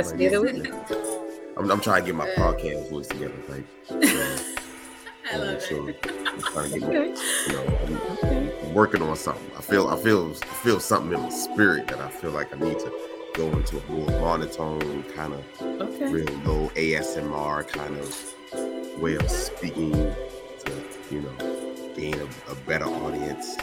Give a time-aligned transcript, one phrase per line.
[0.00, 1.56] Best of.
[1.58, 3.34] I'm, I'm trying to get my podcast voice together.
[3.48, 3.64] Like,
[5.32, 6.06] I love sure it.
[6.26, 7.14] I'm trying to get, Okay.
[7.46, 8.66] you know, I'm, Okay.
[8.66, 9.44] I'm working on something.
[9.58, 12.58] I feel, I feel, I feel something in my spirit that I feel like I
[12.58, 12.90] need to
[13.34, 15.44] go into a more monotone kind of
[15.82, 16.10] Okay.
[16.10, 22.86] real low ASMR kind of way of speaking to, you know, gain a, a better
[22.86, 23.54] audience.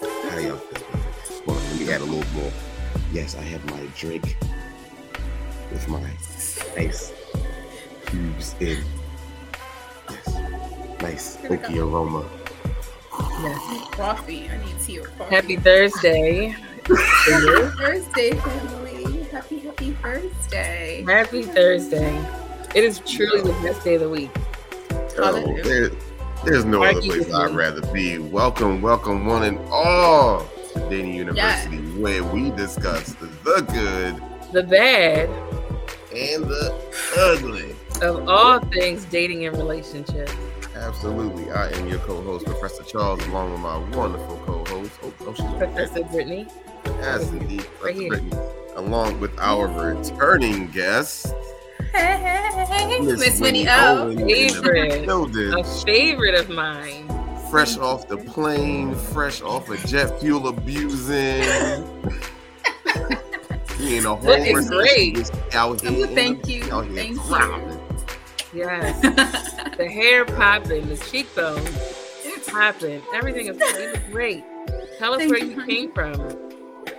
[0.00, 1.42] How y'all feel?
[1.46, 2.50] Well, let me add a little more.
[3.12, 4.36] Yes, I have my drink
[5.70, 6.00] with my
[6.76, 7.12] nice
[8.06, 8.82] cubes in.
[10.10, 10.28] Yes,
[11.00, 12.28] nice oaky aroma.
[13.42, 13.88] Yes.
[13.92, 14.48] Coffee.
[14.50, 15.34] I need tea or coffee.
[15.34, 16.48] Happy Thursday.
[16.48, 19.22] Happy Thursday, family.
[19.30, 21.04] Happy, happy Thursday.
[21.06, 22.24] Happy Thursday.
[22.74, 24.30] It is truly the best day of the week.
[25.18, 25.90] Oh, there-
[26.44, 27.56] there's no other place I'd me.
[27.56, 28.18] rather be.
[28.18, 33.26] Welcome, welcome, one and all to Dating University, where we discuss the
[33.72, 34.16] good
[34.52, 35.28] The bad
[36.14, 36.74] and the
[37.18, 37.74] ugly.
[38.02, 40.32] of all things dating and relationships.
[40.74, 41.50] Absolutely.
[41.50, 44.92] I am your co-host, Professor Charles, along with my wonderful co-host.
[45.02, 46.46] Oh, oh Professor Brittany.
[46.86, 47.66] Yes, indeed.
[47.82, 48.08] Right.
[48.08, 48.32] Brittany,
[48.76, 51.34] along with our returning guest,
[51.92, 54.14] Hey, Miss Winnie O.
[54.16, 55.08] Favorite.
[55.08, 57.08] A favorite of mine.
[57.50, 61.42] fresh off the plane, fresh off of jet fuel abusing.
[63.80, 65.30] He ain't a whole Looking rest great.
[65.54, 66.06] out here.
[66.06, 67.22] Oh, thank you, Out here thank you.
[67.22, 67.80] grinding.
[68.54, 69.46] Yes.
[69.76, 71.70] The hair popping, the cheekbones
[72.46, 73.00] popping.
[73.14, 74.44] Everything is great.
[74.98, 75.74] Tell us Thank where you, you honey.
[75.74, 76.14] came from.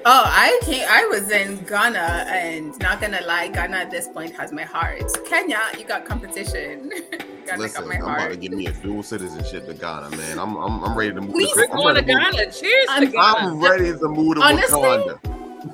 [0.04, 0.86] Oh, I came.
[0.90, 5.04] I was in Ghana, and not gonna lie, Ghana at this point has my heart.
[5.28, 6.90] Kenya, you got competition.
[7.46, 10.40] Ghana Listen, got my I'm about to give me a dual citizenship to Ghana, man.
[10.40, 11.32] I'm I'm, I'm ready to move.
[11.32, 11.54] Please.
[11.54, 12.52] to, I'm going to ready move- Ghana.
[12.52, 13.24] Cheers to I'm- Ghana.
[13.38, 15.20] I'm ready to move to Honestly, Wakanda.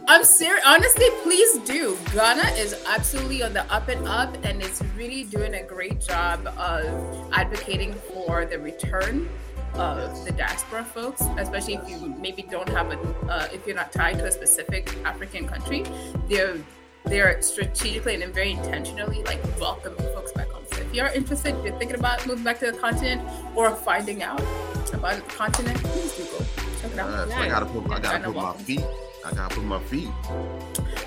[0.07, 0.63] I'm serious.
[0.65, 1.97] Honestly, please do.
[2.13, 6.45] Ghana is absolutely on the up and up, and it's really doing a great job
[6.57, 9.29] of advocating for the return
[9.73, 12.99] of the diaspora folks, especially if you maybe don't have a,
[13.29, 15.83] uh, if you're not tied to a specific African country.
[16.29, 16.57] They're
[17.05, 20.65] they're strategically and very intentionally like welcoming folks back home.
[20.73, 23.21] So if you're interested, if you're thinking about moving back to the continent
[23.55, 24.41] or finding out
[24.93, 26.45] about the continent, please Google.
[26.81, 27.29] Check it out.
[27.29, 28.83] Yes, I gotta put I gotta put my feet.
[29.27, 30.09] I gotta put my feet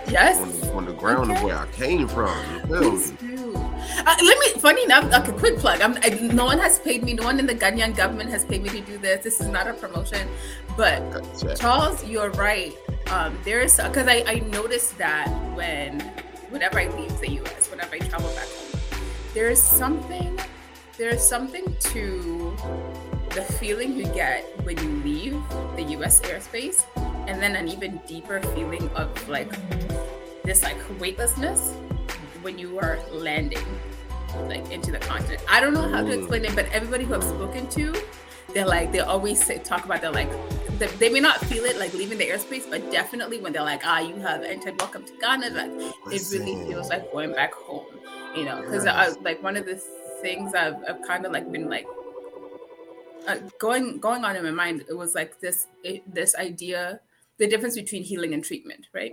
[0.09, 0.39] Yes.
[0.41, 2.37] on the, on the ground of where I came from.
[2.53, 3.29] You feel Please me?
[3.29, 3.55] do.
[3.57, 4.61] Uh, let me.
[4.61, 5.81] Funny enough, okay, quick plug.
[5.81, 7.15] I'm, I, no one has paid me.
[7.15, 9.25] No one in the Ghanaian government has paid me to do this.
[9.25, 10.29] This is not a promotion,
[10.77, 11.01] but
[11.41, 11.57] Check.
[11.59, 12.75] Charles, you're right.
[13.11, 16.01] Um, there's because I, I noticed that when
[16.51, 19.01] whenever I leave the U.S., whenever I travel back home,
[19.33, 20.39] there's something.
[20.99, 22.55] There's something to
[23.31, 25.41] the feeling you get when you leave
[25.77, 26.21] the U.S.
[26.23, 26.85] airspace,
[27.29, 29.51] and then an even deeper feeling of like
[30.43, 31.73] this like weightlessness
[32.43, 33.65] when you are landing
[34.49, 35.43] like into the continent.
[35.49, 37.95] I don't know how to explain it, but everybody who I've spoken to,
[38.53, 40.31] they're like they always say, talk about they're like
[40.79, 43.83] they, they may not feel it like leaving the airspace, but definitely when they're like,
[43.85, 47.87] ah, you have entered, welcome to Ghana, like it really feels like going back home,
[48.35, 48.61] you know?
[48.63, 48.85] Because
[49.21, 49.77] like one of the
[50.21, 51.87] things I've, I've kind of like been like
[53.27, 57.01] uh, going going on in my mind, it was like this it, this idea,
[57.39, 59.13] the difference between healing and treatment, right?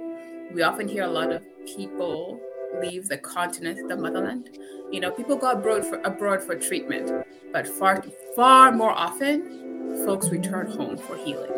[0.53, 2.39] We often hear a lot of people
[2.81, 4.57] leave the continent, the motherland.
[4.91, 7.11] You know, people go abroad for abroad for treatment,
[7.51, 8.03] but far
[8.35, 9.57] far more often,
[10.05, 11.51] folks return home for healing.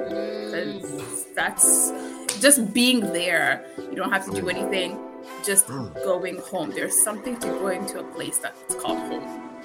[0.51, 1.91] That's, that's
[2.39, 3.65] just being there.
[3.77, 4.97] You don't have to do anything.
[5.45, 6.71] Just going home.
[6.71, 9.59] There's something to going to a place that's called home.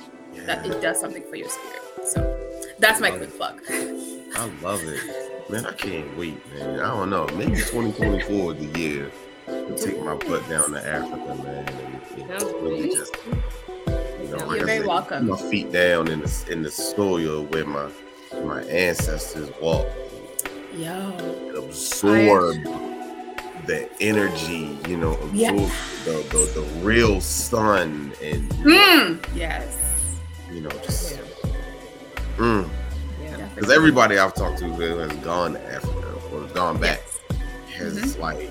[0.46, 2.08] That it does something for your spirit.
[2.08, 2.43] So
[2.78, 3.60] that's my quick plug.
[3.70, 5.50] I love it.
[5.50, 6.80] Man, I can't wait, man.
[6.80, 7.26] I don't know.
[7.36, 9.10] Maybe 2024 is the year
[9.46, 11.68] to take my butt down to Africa, man.
[11.68, 15.28] And, and Sounds really just, you know, You're I very said, welcome.
[15.28, 17.90] Put my feet down in the in the soil where my
[18.44, 19.90] my ancestors walked.
[20.74, 20.90] Yo.
[20.90, 22.54] and absorb
[23.66, 25.52] the energy, you know, absorb Yeah.
[26.04, 29.24] the, the the real sun and Mm.
[29.36, 29.76] Yes.
[30.50, 31.22] you know just Yeah.
[32.36, 32.68] Mm.
[33.22, 33.48] Yeah.
[33.54, 37.00] because everybody I've talked to who has gone to Africa or gone back
[37.68, 37.76] Yes.
[37.78, 38.20] has Mm-hmm.
[38.22, 38.50] like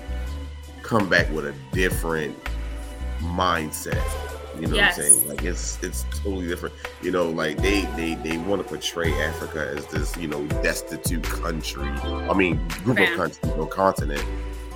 [0.82, 2.36] come back with a different
[3.20, 4.02] mindset.
[4.60, 4.96] You know Yes.
[4.98, 5.28] what I'm saying?
[5.28, 6.74] Like it's it's totally different.
[7.02, 11.22] You know, like they they they want to portray Africa as this you know destitute
[11.24, 11.88] country.
[11.88, 13.10] I mean, group Fam.
[13.12, 14.24] of countries, no continent,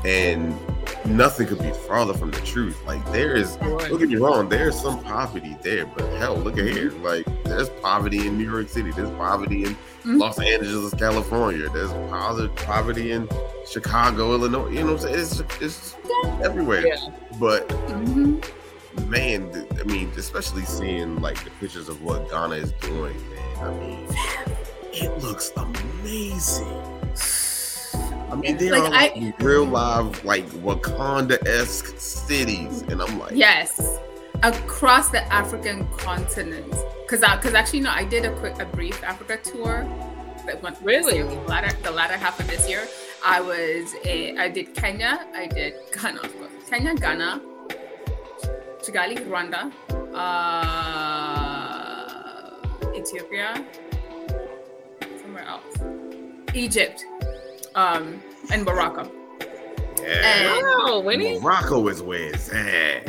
[0.05, 0.55] and
[1.05, 2.79] nothing could be farther from the truth.
[2.87, 6.67] Like there is, don't get me wrong, there's some poverty there, but hell, look at
[6.67, 6.91] here.
[6.93, 10.17] Like there's poverty in New York City, there's poverty in mm-hmm.
[10.17, 11.93] Los Angeles, California, there's
[12.65, 13.29] poverty in
[13.69, 14.69] Chicago, Illinois.
[14.69, 15.45] You know what I'm saying?
[15.61, 15.97] It's it's
[16.43, 16.87] everywhere.
[16.87, 17.09] Yeah.
[17.39, 19.11] But mm-hmm.
[19.11, 23.59] man, I mean, especially seeing like the pictures of what Ghana is doing, man.
[23.59, 24.07] I mean,
[24.93, 26.99] it looks amazing.
[28.31, 33.33] I mean, they like, are I, real live, like Wakanda esque cities, and I'm like,
[33.35, 33.81] yes,
[34.43, 36.71] across the African continent.
[37.03, 39.87] Because, because actually, no, I did a quick, a brief Africa tour.
[40.47, 42.87] That went really the latter, the latter half of this year.
[43.23, 46.21] I was, a, I did Kenya, I did Ghana,
[46.71, 47.41] Kenya, Ghana,
[48.81, 49.73] Kigali, Rwanda,
[50.15, 50.59] uh,
[52.95, 53.63] Ethiopia,
[55.21, 55.79] somewhere else,
[56.55, 57.05] Egypt
[57.79, 58.21] um,
[58.51, 59.11] and Morocco.
[60.03, 60.57] Yeah.
[60.57, 61.39] And wow, Winnie?
[61.39, 63.09] Morocco is where it's at.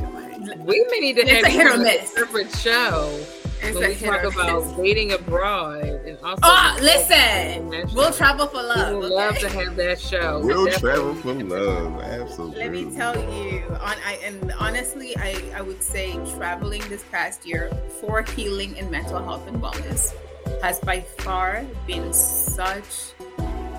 [0.59, 3.25] We may need to it's have a, a separate show.
[3.61, 6.41] It's when we talk about dating abroad and also.
[6.43, 8.93] Oh, listen, we'll travel for love.
[8.93, 9.15] We would okay?
[9.15, 10.39] love to have that show.
[10.41, 12.59] We'll travel for love, absolutely.
[12.59, 17.45] Let me tell you, on I and honestly, I I would say traveling this past
[17.45, 17.69] year
[17.99, 20.13] for healing and mental health and wellness
[20.61, 23.13] has by far been such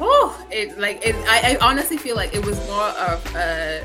[0.00, 1.14] oh, it like it.
[1.28, 3.84] I, I, honestly feel like it was more of a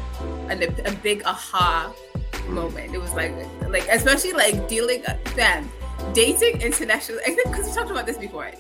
[0.50, 1.94] a, a big aha
[2.48, 2.94] moment.
[2.94, 3.34] It was like
[3.70, 5.04] like especially like dealing
[5.36, 5.70] then
[6.14, 7.22] dating internationally.
[7.24, 8.52] I think because we talked about this before.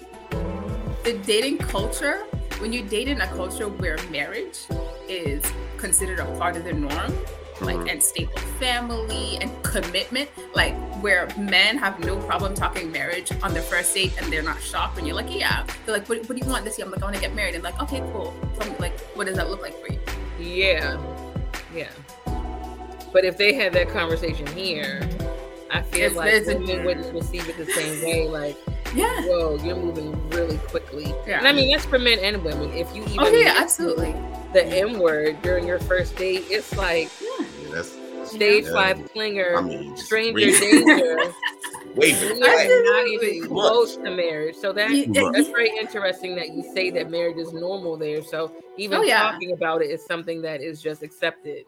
[1.04, 2.25] The dating culture
[2.60, 4.60] when you date in a culture where marriage
[5.07, 5.44] is
[5.78, 7.13] considered a part of the norm
[7.62, 7.90] like mm-hmm.
[7.90, 10.30] and stable family and commitment.
[10.54, 14.62] Like where men have no problem talking marriage on their first date and they're not
[14.62, 15.66] shocked when you're like yeah.
[15.86, 16.86] They're like what, what do you want this year?
[16.86, 17.56] I'm like i want to get married.
[17.56, 18.34] And like okay cool.
[18.60, 20.00] Tell me, like what does that look like for you?
[20.40, 21.00] Yeah.
[21.74, 21.90] Yeah.
[23.12, 25.07] But if they had that conversation here
[25.72, 28.57] i feel it's, like it's women wouldn't receive it the same way like
[28.93, 32.71] yeah whoa you're moving really quickly yeah and i mean that's for men and women
[32.71, 34.13] if you even oh yeah absolutely
[34.55, 37.93] the M word during your first date, it's like yeah, that's
[38.23, 38.71] stage yeah.
[38.71, 41.17] five clinger, I mean, stranger danger.
[41.95, 44.55] Wait, not even close to marriage.
[44.55, 44.89] So that,
[45.33, 48.21] that's very interesting that you say that marriage is normal there.
[48.21, 49.31] So even oh, yeah.
[49.31, 51.65] talking about it is something that is just accepted.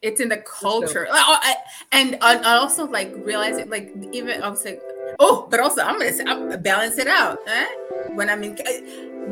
[0.00, 1.54] It's in the culture, so, oh,
[1.90, 4.80] and I also like realizing, like even I was like,
[5.18, 7.40] oh, but also I'm gonna say, I'm, balance it out.
[7.48, 7.66] Eh?
[8.14, 8.54] When I'm in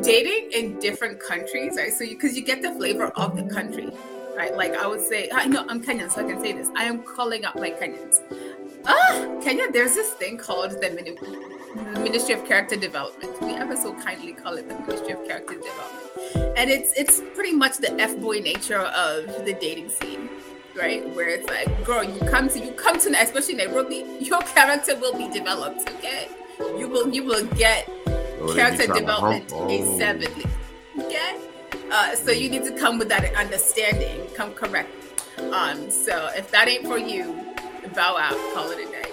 [0.01, 1.93] dating in different countries, right?
[1.93, 3.89] So because you, you get the flavor of the country,
[4.35, 4.53] right?
[4.57, 6.67] Like I would say, I know I'm Kenyan, so I can say this.
[6.75, 8.17] I am calling up my Kenyans.
[8.85, 10.89] Ah, Kenya, there's this thing called the
[11.93, 13.41] Ministry of Character Development.
[13.41, 17.53] We ever so kindly call it the Ministry of Character Development, and it's it's pretty
[17.53, 20.29] much the f boy nature of the dating scene
[20.77, 21.07] right?
[21.15, 25.17] Where it's like, girl, you come to you come to especially Nairobi, your character will
[25.17, 26.29] be developed, okay?
[26.77, 27.89] You will you will get
[28.39, 29.97] Oh, character development oh.
[29.97, 30.45] seventy.
[30.99, 31.39] Okay,
[31.91, 34.89] uh, so you need to come with that understanding, come correct.
[35.51, 37.33] Um, so if that ain't for you,
[37.95, 39.09] bow out, call it a day.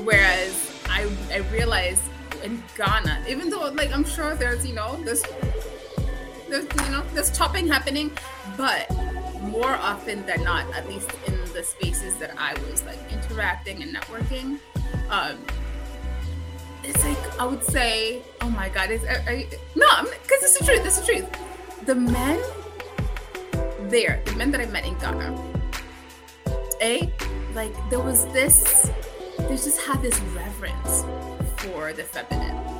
[0.00, 2.02] Whereas I I realized
[2.42, 5.22] in Ghana, even though like I'm sure there's you know there's
[6.48, 8.10] there's you know there's chopping happening,
[8.56, 8.90] but
[9.42, 13.94] more often than not, at least in the spaces that I was like interacting and
[13.94, 14.58] networking,
[15.10, 15.38] um,
[16.84, 19.02] it's like I would say, oh my god, is
[19.74, 20.86] no, because it's the truth.
[20.86, 21.86] It's the truth.
[21.86, 22.42] The men
[23.90, 25.36] there, the men that I met in Ghana,
[26.80, 27.12] a
[27.54, 28.90] like there was this,
[29.38, 31.04] they just had this reverence
[31.58, 32.71] for the feminine.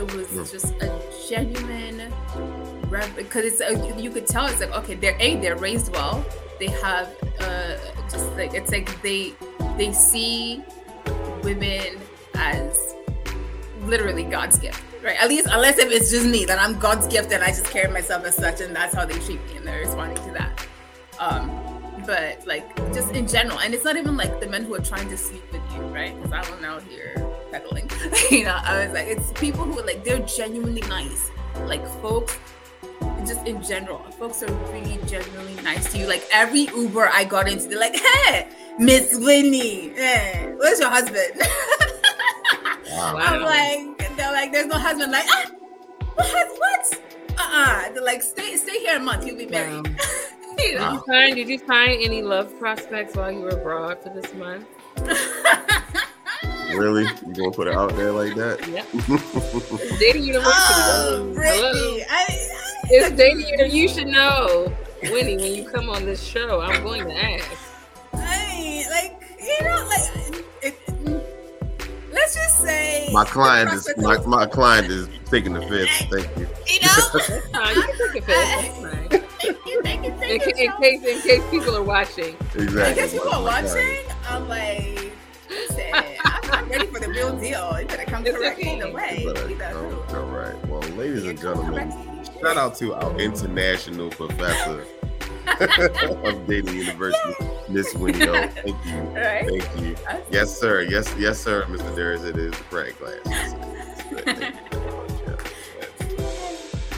[0.00, 0.44] There was hmm.
[0.44, 0.88] just a
[1.28, 2.10] genuine
[3.14, 6.24] because it's uh, you could tell it's like okay, they're a they're raised well.
[6.58, 7.76] They have uh
[8.10, 9.34] just like it's like they
[9.76, 10.64] they see
[11.42, 11.98] women
[12.34, 12.94] as
[13.82, 15.20] literally God's gift, right?
[15.20, 17.92] At least, unless if it's just me, that I'm God's gift and I just carry
[17.92, 20.66] myself as such, and that's how they treat me, and they're responding to that.
[21.18, 21.50] Um,
[22.06, 25.10] but like just in general, and it's not even like the men who are trying
[25.10, 26.14] to sleep with you, right?
[26.16, 27.14] Because I don't know here
[27.50, 27.90] peddling,
[28.30, 28.58] you know.
[28.62, 31.30] I was like, it's people who are like they're genuinely nice,
[31.64, 32.38] like folks.
[33.26, 36.06] Just in general, folks are really genuinely nice to you.
[36.06, 38.48] Like every Uber I got into, they're like, "Hey,
[38.78, 41.32] Miss Winnie, hey, where's your husband?"
[42.90, 43.16] Wow.
[43.18, 45.12] I'm like, they're like, there's no husband.
[45.12, 45.50] Like, ah,
[46.14, 46.58] what?
[46.58, 47.02] What?
[47.38, 47.92] Uh-uh.
[47.92, 49.24] They're like, stay, stay here a month.
[49.24, 49.86] You'll be married.
[49.86, 49.94] Wow.
[50.58, 50.80] you know?
[50.80, 54.32] did, you find, did you find any love prospects while you were abroad for this
[54.34, 54.66] month?
[56.76, 57.04] really?
[57.26, 58.66] You gonna put it out there like that?
[58.68, 58.84] Yeah.
[59.98, 60.56] dating university.
[60.58, 63.78] Oh, Brittany, I, I, it's dating university.
[63.78, 64.72] You should know.
[65.04, 67.50] Winnie, when you come on this show, I'm going to ask.
[68.12, 70.76] I like you know, like it,
[72.12, 76.10] let's just say my client is my, my client is taking the fifth.
[76.10, 76.46] Thank you.
[76.66, 79.19] You know, you take a
[80.30, 82.36] In, in, case in case people are watching.
[82.54, 82.82] Exactly.
[82.82, 85.12] In case people are watching, I'm like,
[85.48, 87.80] listen, I'm, I'm ready for the real deal.
[87.80, 88.76] You better come correct okay.
[88.76, 89.26] either way.
[89.26, 90.68] all right.
[90.68, 91.90] Well, ladies and gentlemen,
[92.40, 94.86] shout out to our international professor
[96.24, 97.34] of Dating University,
[97.68, 99.00] Miss Winnie Thank you.
[99.00, 99.48] Right?
[99.48, 99.96] Thank you.
[100.30, 100.82] Yes, sir.
[100.82, 101.92] Yes, yes, sir, Mr.
[101.96, 102.22] Darius.
[102.22, 103.54] It is the credit class.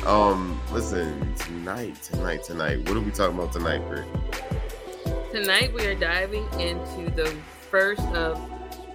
[0.04, 1.32] Um, listen,
[1.62, 2.88] tonight, tonight, tonight.
[2.88, 4.04] What are we talking about tonight, Britt?
[5.30, 7.26] Tonight we are diving into the
[7.70, 8.36] first of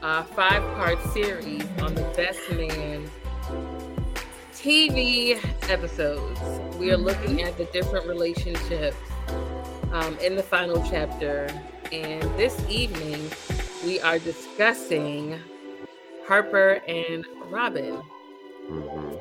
[0.01, 3.09] a five-part series on the Best Man
[4.53, 6.41] TV episodes.
[6.75, 8.97] We are looking at the different relationships
[9.93, 11.47] um, in the final chapter.
[11.93, 13.31] And this evening,
[13.85, 15.39] we are discussing
[16.27, 18.01] Harper and Robin.
[18.69, 19.19] Mm-hmm.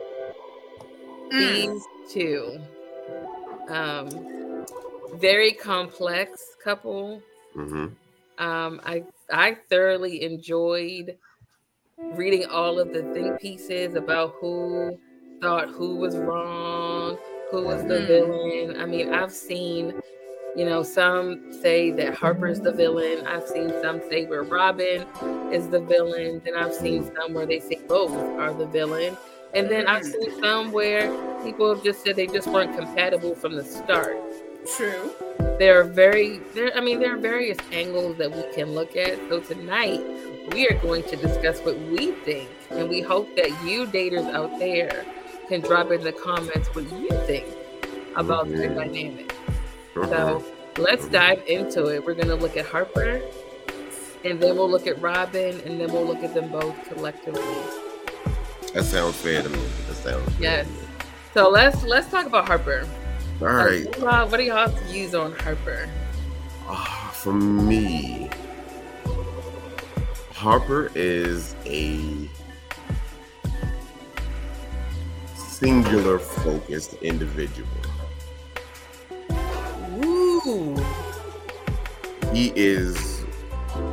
[1.30, 2.60] These two.
[3.68, 4.66] Um,
[5.14, 7.22] very complex couple.
[7.54, 7.86] Mm-hmm.
[8.44, 11.16] Um, I I thoroughly enjoyed
[11.98, 14.98] reading all of the think pieces about who
[15.40, 17.18] thought who was wrong,
[17.50, 18.06] who was the mm-hmm.
[18.06, 18.80] villain.
[18.80, 20.00] I mean, I've seen
[20.56, 23.26] you know, some say that Harper's the villain.
[23.26, 25.06] I've seen some say where Robin
[25.52, 26.40] is the villain.
[26.42, 29.18] Then I've seen some where they say both are the villain.
[29.54, 30.12] And then I've mm.
[30.12, 31.10] seen some where
[31.42, 34.16] people have just said they just weren't compatible from the start.
[34.76, 35.12] True.
[35.58, 39.16] There are very there I mean there are various angles that we can look at.
[39.28, 40.00] So tonight
[40.52, 42.50] we are going to discuss what we think.
[42.70, 45.04] And we hope that you daters out there
[45.48, 47.46] can drop in the comments what you think
[48.16, 48.60] about mm-hmm.
[48.60, 49.34] the dynamic.
[49.94, 50.40] So uh-huh.
[50.78, 51.12] let's mm-hmm.
[51.12, 52.04] dive into it.
[52.04, 53.22] We're going to look at Harper,
[54.24, 57.42] and then we'll look at Robin, and then we'll look at them both collectively.
[58.76, 59.58] That sounds fair to me.
[59.88, 60.68] That sounds yes.
[61.32, 62.86] So let's let's talk about Harper.
[63.40, 63.86] All right.
[63.98, 65.88] What, do y'all views on Harper?
[66.68, 68.28] Uh, for me,
[70.34, 72.28] Harper is a
[75.34, 77.70] singular focused individual.
[80.04, 80.76] Ooh.
[82.30, 83.24] He is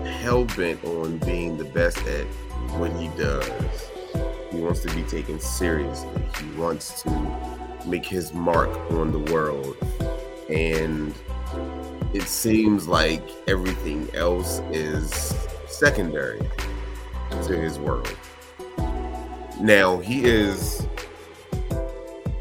[0.03, 2.25] hell bent on being the best at
[2.75, 3.92] what he does.
[4.53, 6.21] He wants to be taken seriously.
[6.39, 9.75] He wants to make his mark on the world.
[10.47, 11.13] And
[12.13, 15.11] it seems like everything else is
[15.67, 16.39] secondary
[17.31, 18.15] to his world.
[19.59, 20.87] Now, he is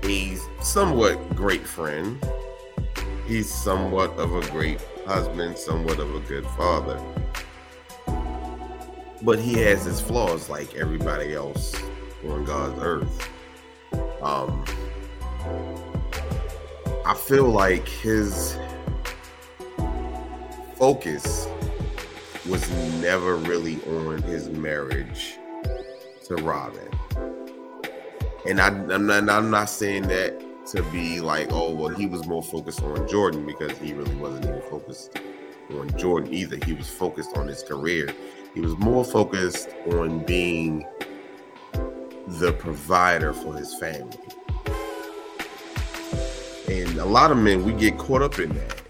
[0.04, 2.23] a somewhat great friend
[3.26, 7.00] he's somewhat of a great husband, somewhat of a good father.
[9.23, 11.75] But he has his flaws like everybody else
[12.28, 13.28] on God's earth.
[14.22, 14.64] Um,
[17.04, 18.56] I feel like his
[20.76, 21.48] focus
[22.48, 22.68] was
[23.00, 25.38] never really on his marriage
[26.24, 26.88] to Robin.
[28.48, 32.26] And I, am not, I'm not saying that to be like, oh, well, he was
[32.26, 35.18] more focused on Jordan because he really wasn't even focused
[35.70, 36.58] on Jordan either.
[36.64, 38.12] He was focused on his career.
[38.54, 40.84] He was more focused on being
[42.38, 44.18] the provider for his family.
[46.68, 48.80] And a lot of men, we get caught up in that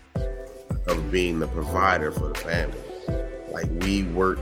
[0.86, 2.78] of being the provider for the family.
[3.50, 4.38] Like we work,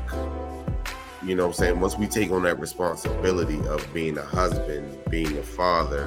[1.24, 1.80] you know I'm saying?
[1.80, 6.06] Once we take on that responsibility of being a husband, being a father,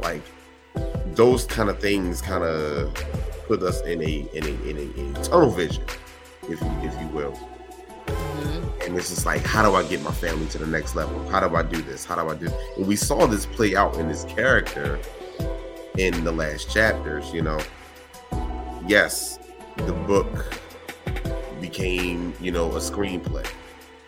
[0.00, 0.22] like
[1.14, 2.94] those kind of things kind of
[3.46, 5.84] put us in a in a, in a, in a tunnel vision,
[6.44, 7.38] if if you will.
[8.84, 11.28] And it's just like, how do I get my family to the next level?
[11.28, 12.04] How do I do this?
[12.04, 12.48] How do I do?
[12.76, 14.98] And we saw this play out in this character
[15.98, 17.32] in the last chapters.
[17.32, 17.60] You know,
[18.86, 19.38] yes,
[19.76, 20.58] the book
[21.60, 23.46] became you know a screenplay.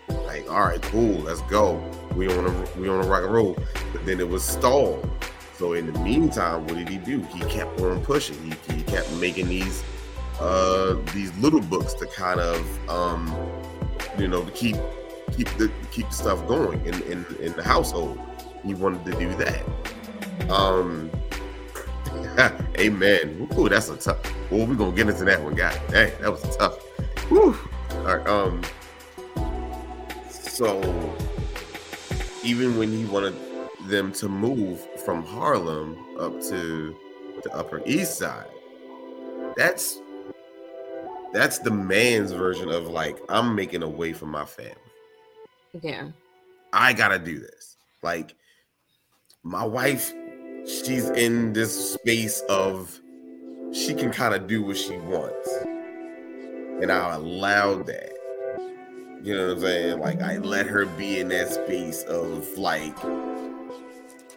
[0.08, 1.82] Like, all right, cool, let's go.
[2.14, 3.56] We on a we on a rock and roll.
[3.92, 5.08] But then it was stalled
[5.56, 7.20] so in the meantime, what did he do?
[7.22, 8.36] He kept on pushing.
[8.42, 9.84] He, he kept making these
[10.40, 13.28] uh these little books to kind of um
[14.18, 14.76] you know to keep
[15.36, 18.18] keep the keep the stuff going in in, in the household.
[18.64, 20.50] He wanted to do that.
[20.50, 21.10] Um
[22.78, 23.48] Amen.
[23.56, 24.18] Ooh, that's a tough.
[24.50, 25.76] Well, we're gonna get into that one, guy.
[25.88, 26.80] Hey, that was tough.
[27.28, 27.56] Whew.
[27.90, 28.26] All right.
[28.26, 28.62] Um.
[30.28, 30.80] So
[32.42, 33.34] even when he wanted
[33.88, 36.96] them to move from Harlem up to
[37.42, 38.48] the Upper East Side.
[39.56, 40.00] that's
[41.34, 44.76] that's the man's version of like I'm making a way for my family.
[45.82, 46.10] Yeah.
[46.72, 47.76] I gotta do this.
[48.02, 48.36] Like
[49.42, 50.12] my wife,
[50.64, 53.00] she's in this space of
[53.72, 55.48] she can kind of do what she wants.
[56.80, 58.12] And I allowed that.
[59.22, 59.98] You know what I'm saying?
[59.98, 62.96] Like I let her be in that space of like,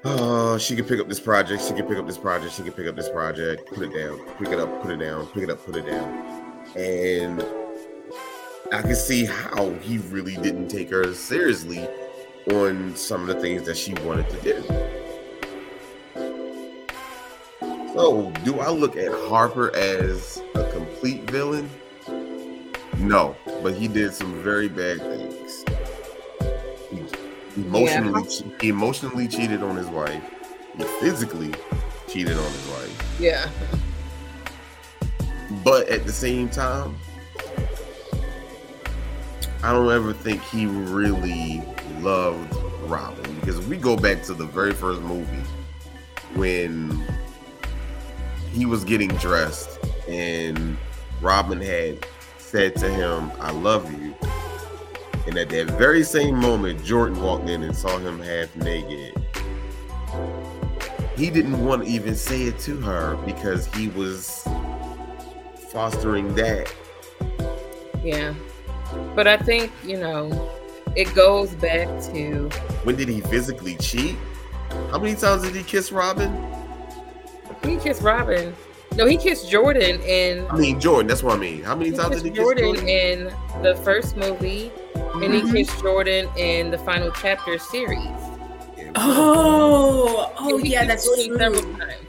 [0.03, 2.71] oh, she can pick up this project, she can pick up this project, she can
[2.71, 5.49] pick up this project, put it down, pick it up, put it down, pick it
[5.51, 6.46] up, put it down.
[6.75, 7.43] And
[8.73, 11.87] I can see how he really didn't take her seriously
[12.51, 14.63] on some of the things that she wanted to do.
[17.93, 21.69] So, do I look at Harper as a complete villain?
[22.97, 25.65] No, but he did some very bad things.
[27.55, 28.57] He emotionally, yeah.
[28.61, 30.23] he emotionally cheated on his wife.
[30.77, 31.53] He physically
[32.07, 33.19] cheated on his wife.
[33.19, 33.49] Yeah.
[35.63, 36.97] But at the same time,
[39.63, 41.63] I don't ever think he really
[41.99, 45.43] loved Robin because we go back to the very first movie
[46.35, 47.03] when
[48.51, 50.77] he was getting dressed and
[51.21, 52.05] Robin had
[52.37, 54.15] said to him, I love you.
[55.25, 59.21] And at that very same moment, Jordan walked in and saw him half naked.
[61.17, 64.47] He didn't want to even say it to her because he was
[65.77, 66.73] fostering that.
[68.03, 68.33] Yeah.
[69.13, 70.51] But I think, you know,
[70.95, 72.49] it goes back to
[72.83, 74.15] when did he physically cheat?
[74.89, 76.31] How many times did he kiss Robin?
[77.63, 78.55] He kissed Robin
[78.95, 80.47] no, he kissed Jordan in.
[80.49, 81.05] I mean Jordan.
[81.05, 81.61] That's what I mean.
[81.61, 82.87] How many times did he kiss Jordan, Jordan?
[82.89, 85.21] in the first movie, mm-hmm.
[85.21, 85.55] and he mm-hmm.
[85.55, 88.09] kissed Jordan in the final chapter series.
[88.95, 91.37] Oh, oh yeah, that's true.
[91.37, 92.07] Several times.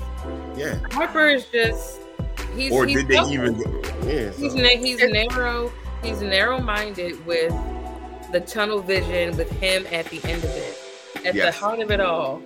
[0.57, 0.79] Yeah.
[0.93, 2.01] Harper is just.
[2.59, 3.57] He's, or he's did they even?
[4.03, 4.31] Yeah.
[4.33, 4.43] So.
[4.43, 5.73] He's na- he's narrow.
[6.03, 7.53] He's narrow-minded with
[8.31, 10.79] the tunnel vision with him at the end of it.
[11.25, 11.55] At yes.
[11.55, 12.41] the heart of it all,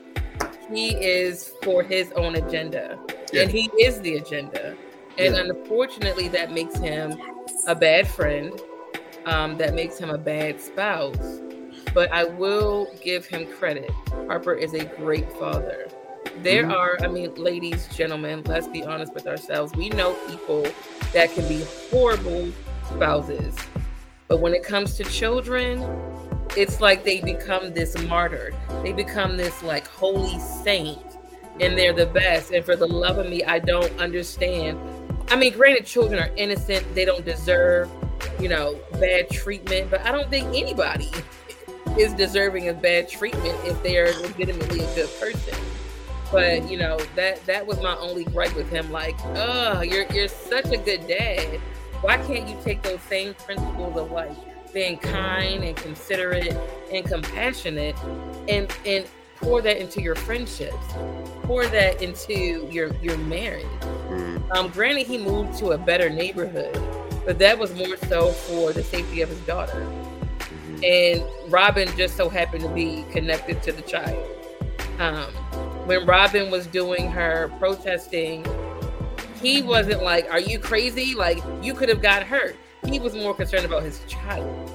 [0.70, 2.98] he is for his own agenda
[3.32, 3.42] yeah.
[3.42, 4.76] and he is the agenda.
[5.18, 5.42] And yeah.
[5.42, 7.20] unfortunately, that makes him
[7.66, 8.60] a bad friend.
[9.24, 11.40] Um, that makes him a bad spouse.
[11.94, 13.90] But I will give him credit.
[14.26, 15.88] Harper is a great father.
[16.42, 16.72] There mm-hmm.
[16.72, 19.74] are, I mean, ladies, gentlemen, let's be honest with ourselves.
[19.74, 20.66] We know people
[21.12, 22.50] that can be horrible
[22.86, 23.56] spouses.
[24.28, 25.84] But when it comes to children,
[26.56, 28.52] it's like they become this martyr.
[28.82, 31.00] They become this like holy saint
[31.60, 32.50] and they're the best.
[32.50, 34.78] And for the love of me, I don't understand.
[35.28, 37.90] I mean, granted, children are innocent, they don't deserve,
[38.40, 41.10] you know, bad treatment, but I don't think anybody
[41.98, 45.58] is deserving of bad treatment if they are legitimately a good person.
[46.32, 48.90] But you know, that that was my only gripe with him.
[48.90, 51.60] Like, oh, you're you're such a good dad.
[52.00, 54.32] Why can't you take those same principles of like
[54.72, 56.56] being kind and considerate
[56.90, 57.96] and compassionate
[58.48, 60.86] and and pour that into your friendships,
[61.42, 63.66] pour that into your your marriage.
[63.66, 64.52] Mm-hmm.
[64.52, 66.80] Um, granted, he moved to a better neighborhood,
[67.26, 69.86] but that was more so for the safety of his daughter.
[70.38, 70.84] Mm-hmm.
[70.84, 74.28] And Robin just so happened to be connected to the child.
[74.98, 75.32] Um,
[75.86, 78.46] when Robin was doing her protesting,
[79.40, 81.14] he wasn't like, "Are you crazy?
[81.14, 84.70] Like you could have got hurt." He was more concerned about his child.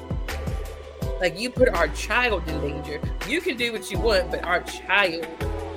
[1.20, 3.02] Like you put our child in danger.
[3.28, 5.28] You can do what you want, but our child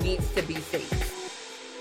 [0.03, 1.11] needs to be safe.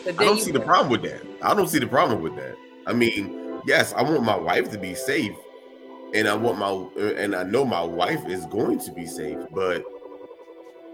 [0.07, 1.21] I don't see the problem with that.
[1.41, 2.55] I don't see the problem with that.
[2.87, 5.35] I mean, yes, I want my wife to be safe,
[6.13, 9.83] and I want my and I know my wife is going to be safe, but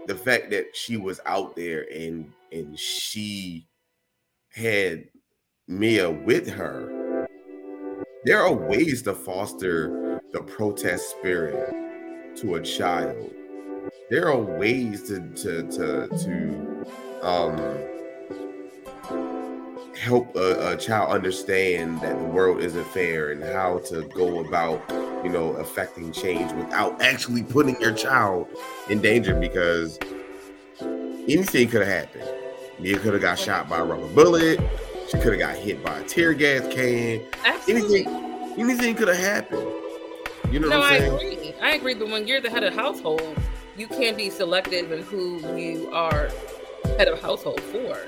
[0.06, 3.66] the fact that she was out there and and she
[4.52, 5.04] had
[5.68, 7.26] Mia with her,
[8.24, 11.74] there are ways to foster the protest spirit
[12.36, 13.32] to a child.
[14.10, 16.86] There are ways to to to, to
[17.22, 17.56] um,
[19.96, 24.82] help a, a, child understand that the world isn't fair and how to go about
[25.24, 28.46] you know affecting change without actually putting your child
[28.90, 29.98] in danger because
[30.80, 32.28] anything could have happened.
[32.78, 34.60] Mia could have got shot by a rubber bullet.
[35.08, 37.22] She could have got hit by a tear gas can.
[37.44, 38.06] Absolutely.
[38.06, 39.66] Anything, anything could have happened.
[40.50, 41.12] You know no, what I'm saying?
[41.12, 41.54] I agree.
[41.60, 41.94] I agree.
[41.94, 43.36] But when you're the head of household,
[43.76, 46.28] you can't be selective in who you are
[46.96, 47.98] head of household for.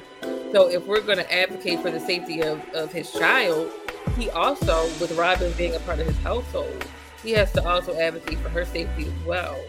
[0.53, 3.71] So if we're going to advocate for the safety of, of his child,
[4.17, 6.87] he also, with Robin being a part of his household,
[7.23, 9.61] he has to also advocate for her safety as well.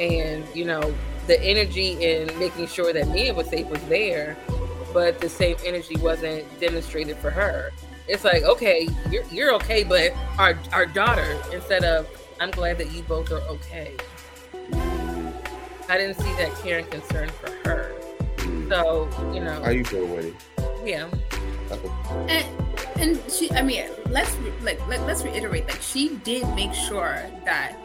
[0.00, 0.94] And, you know,
[1.26, 4.36] the energy in making sure that Mia was safe was there,
[4.92, 7.70] but the same energy wasn't demonstrated for her
[8.10, 12.08] it's like okay, you're you're okay, but our our daughter instead of
[12.40, 13.96] I'm glad that you both are okay.
[15.88, 17.94] I didn't see that care and concern for her.
[18.68, 20.34] So you know, how you feel, Winnie?
[20.84, 21.08] Yeah.
[22.28, 22.46] And
[22.98, 27.76] and she, I mean, let's like let, let's reiterate, like she did make sure that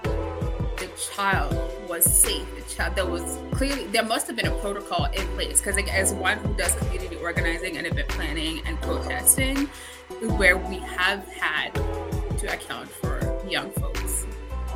[0.78, 1.56] the child
[1.88, 2.46] was safe.
[2.56, 5.94] The child there was clearly there must have been a protocol in place because like,
[5.94, 9.70] as one who does community organizing and event planning and protesting,
[10.38, 11.74] where we have had
[12.40, 14.26] to account for young folks,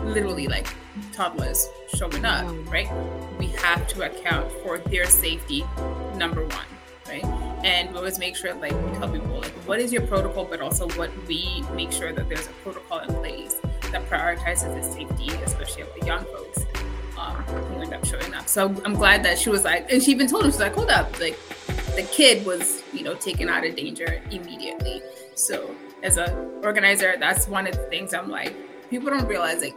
[0.03, 0.67] literally like
[1.13, 2.89] toddlers showing up, right?
[3.37, 5.63] We have to account for their safety,
[6.15, 6.65] number one,
[7.07, 7.25] right?
[7.63, 10.61] And we always make sure, like, we tell people, like, what is your protocol, but
[10.61, 13.55] also what we make sure that there's a protocol in place
[13.91, 16.65] that prioritizes the safety, especially of the young folks
[17.17, 18.47] um, who end up showing up.
[18.47, 20.89] So I'm glad that she was like, and she even told him, she's like, hold
[20.89, 21.37] up, like,
[21.95, 25.01] the kid was, you know, taken out of danger immediately.
[25.35, 28.55] So as an organizer, that's one of the things I'm like,
[28.89, 29.75] people don't realize, like,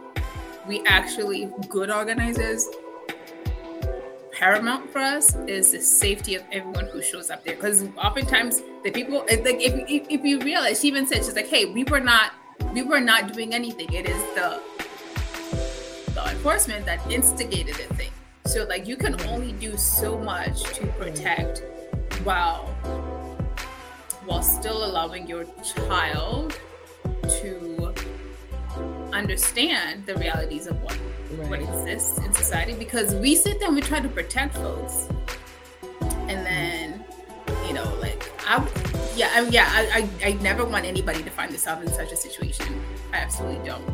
[0.67, 2.69] we actually good organizers
[4.31, 7.55] paramount for us is the safety of everyone who shows up there.
[7.55, 11.47] Because oftentimes the people like if, if, if you realize she even said she's like
[11.47, 12.31] hey we were not
[12.73, 13.91] we were not doing anything.
[13.93, 14.61] It is the
[16.13, 18.11] the enforcement that instigated the thing.
[18.45, 21.63] So like you can only do so much to protect
[22.23, 22.65] while
[24.25, 26.59] while still allowing your child
[27.41, 27.82] to
[29.13, 30.97] understand the realities of what
[31.37, 31.49] right.
[31.49, 35.07] what exists in society because we sit there and we try to protect folks.
[36.01, 37.05] And then
[37.67, 38.57] you know like i
[39.15, 42.15] yeah I, yeah I, I, I never want anybody to find themselves in such a
[42.15, 42.81] situation.
[43.13, 43.85] I absolutely don't.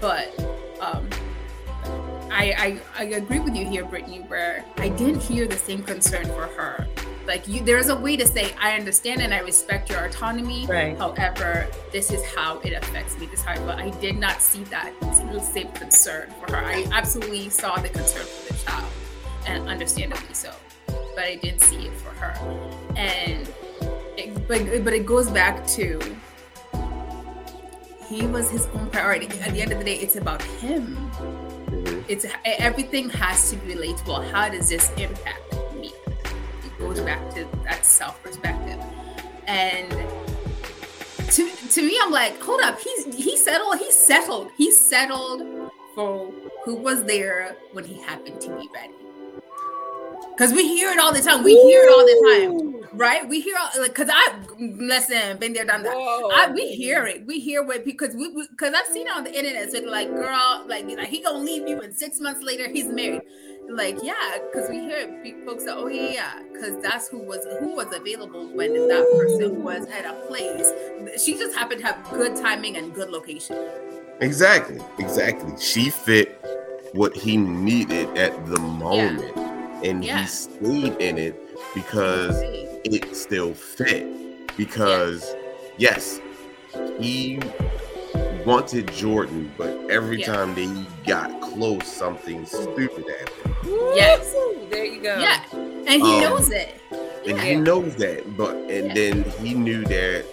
[0.00, 0.38] But
[0.80, 1.08] um
[2.34, 6.24] I, I, I agree with you here, Brittany, where I didn't hear the same concern
[6.24, 6.88] for her
[7.26, 10.66] like you there's a way to say i understand and i respect your autonomy.
[10.66, 10.96] Right.
[10.96, 14.92] however this is how it affects me this how but i did not see that
[15.42, 16.64] same concern for her.
[16.64, 18.92] I absolutely saw the concern for the child
[19.46, 20.52] and understandably so
[20.86, 22.32] but i didn't see it for her.
[22.96, 23.48] And
[24.16, 26.00] it, but, but it goes back to
[28.08, 29.26] he was his own priority.
[29.40, 30.96] At the end of the day it's about him.
[31.16, 32.02] Mm-hmm.
[32.08, 34.30] it's everything has to be relatable.
[34.30, 35.51] How does this impact
[36.82, 37.06] goes mm-hmm.
[37.06, 38.80] back to that self perspective.
[39.46, 39.90] And
[41.30, 46.32] to to me, I'm like, hold up, he's he settled, he settled, he settled for
[46.64, 48.94] who was there when he happened to be ready.
[50.38, 51.44] Cause we hear it all the time.
[51.44, 51.68] We Ooh.
[51.68, 53.28] hear it all the time, right?
[53.28, 55.94] We hear all, like, cause I listen, been there, done that.
[55.94, 57.26] I, we hear it.
[57.26, 59.70] We hear what because we because I've seen it on the internet.
[59.70, 63.22] So like, girl, like, like he gonna leave you, and six months later he's married
[63.68, 65.06] like yeah because we hear
[65.44, 69.86] folks say oh yeah because that's who was who was available when that person was
[69.86, 70.72] at a place
[71.22, 73.56] she just happened to have good timing and good location
[74.20, 76.40] exactly exactly she fit
[76.92, 79.41] what he needed at the moment yeah.
[79.84, 80.20] And yeah.
[80.20, 81.40] he stayed in it
[81.74, 82.36] because
[82.84, 84.06] it still fit
[84.56, 85.34] because
[85.78, 85.90] yeah.
[85.90, 86.20] yes
[86.98, 87.40] he
[88.44, 90.66] wanted jordan but every time they
[91.06, 93.52] got close something stupid happened
[93.94, 94.34] Yes.
[94.70, 95.18] There you go.
[95.18, 95.44] Yeah.
[95.52, 96.80] And he um, knows it.
[97.26, 97.44] And yeah.
[97.44, 98.36] he knows that.
[98.36, 98.94] But and yeah.
[98.94, 100.24] then he knew that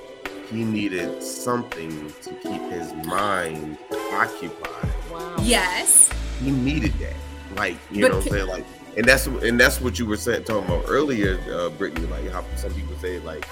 [0.50, 3.78] he needed something to keep his mind
[4.14, 4.90] occupied.
[5.12, 5.36] Wow.
[5.42, 6.10] Yes.
[6.42, 7.16] He needed that.
[7.56, 8.48] Like, you but know what I'm saying?
[8.48, 8.66] Like
[8.98, 12.44] and that's and that's what you were saying talking about earlier, uh, Brittany, like how
[12.56, 13.46] some people say like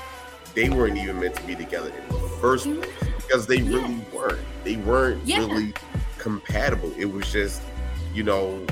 [0.54, 2.82] they weren't even meant to be together in the first mm-hmm.
[2.82, 3.78] place because they yeah.
[3.78, 4.39] really weren't.
[4.63, 5.39] They weren't yeah.
[5.39, 5.73] really
[6.17, 6.91] compatible.
[6.97, 7.62] It was just,
[8.13, 8.65] you know,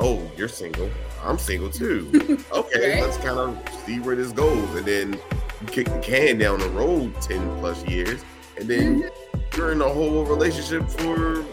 [0.00, 0.90] oh, you're single.
[1.24, 2.10] I'm single too.
[2.52, 3.02] Okay, right?
[3.02, 4.74] let's kind of see where this goes.
[4.74, 8.24] And then you kick the can down the road 10 plus years,
[8.58, 9.56] and then mm-hmm.
[9.56, 11.44] you're in a whole relationship for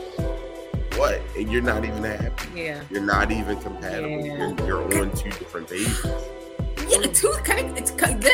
[0.97, 1.21] what?
[1.37, 2.61] And you're not even happy.
[2.61, 2.81] Yeah.
[2.89, 4.25] You're not even compatible.
[4.25, 4.55] Yeah.
[4.65, 6.05] You're, you're on two different pages.
[6.87, 7.93] Yeah, two kind of, it's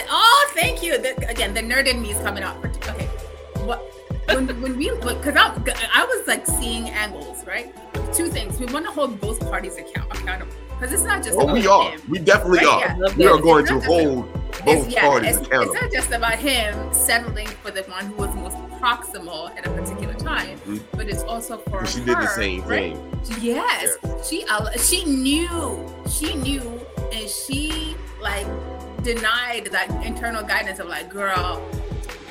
[0.09, 0.97] oh, thank you.
[0.97, 2.57] The, again, the nerd in me is coming out.
[2.65, 3.05] Okay.
[3.65, 3.79] What?
[4.27, 5.53] When, when we, because I,
[5.93, 7.73] I was like seeing angles, right?
[8.13, 8.59] two things.
[8.59, 11.37] We want to hold both parties account- accountable because it's not just.
[11.37, 11.91] Oh, we are.
[11.91, 12.89] Him, we definitely right?
[12.91, 13.09] are.
[13.09, 13.15] Yeah.
[13.15, 14.31] We are going to hold
[14.63, 15.73] both yeah, parties it's, accountable.
[15.73, 19.69] It's not just about him settling for the one who was most proximal at a
[19.71, 20.77] particular time, mm-hmm.
[20.97, 21.85] but it's also for her.
[21.85, 22.95] she her, did the same right?
[22.95, 23.41] thing.
[23.41, 24.21] Yes, yeah.
[24.21, 24.45] she
[24.77, 26.79] she knew, she knew,
[27.11, 28.47] and she like
[29.03, 31.61] denied that internal guidance of like, girl,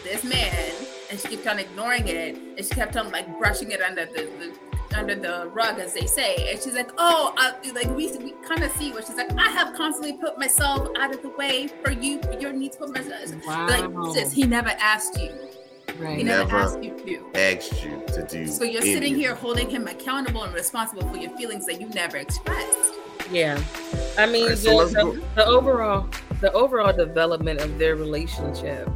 [0.05, 0.73] this man,
[1.11, 4.29] and she kept on ignoring it, and she kept on like brushing it under the,
[4.39, 6.51] the under the rug, as they say.
[6.51, 9.33] And she's like, "Oh, I, like we we kind of see what she's like.
[9.37, 12.89] I have constantly put myself out of the way for you, for your needs, for
[12.89, 13.33] myself.
[13.47, 13.67] Wow.
[13.69, 15.33] Like, sis, he never asked you.
[15.99, 16.19] Right.
[16.19, 17.31] He never, never asked you to.
[17.35, 18.47] Asked you to do.
[18.47, 18.95] So you're anything.
[18.95, 22.95] sitting here holding him accountable and responsible for your feelings that you never expressed.
[23.31, 23.63] Yeah,
[24.17, 26.09] I mean right, so the, the, the, overall
[26.41, 28.89] the overall development of their relationship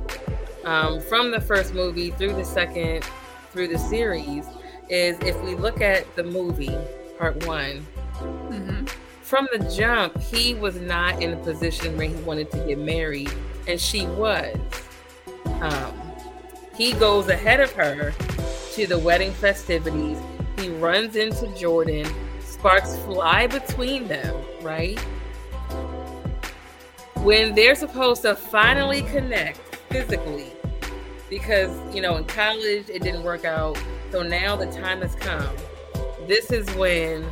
[0.65, 3.05] um, from the first movie through the second
[3.51, 4.47] through the series
[4.89, 6.77] is if we look at the movie
[7.19, 7.87] part one.
[8.19, 8.87] Mm-hmm.
[9.23, 13.33] From the jump, he was not in a position where he wanted to get married,
[13.67, 14.57] and she was.
[15.61, 16.13] Um,
[16.77, 18.13] he goes ahead of her
[18.73, 20.19] to the wedding festivities.
[20.59, 22.07] He runs into Jordan.
[22.41, 24.99] Sparks fly between them, right?
[27.19, 29.59] When they're supposed to finally connect
[29.91, 30.53] physically,
[31.31, 33.79] because, you know, in college it didn't work out.
[34.13, 35.57] So now the time has come.
[36.29, 37.23] This is when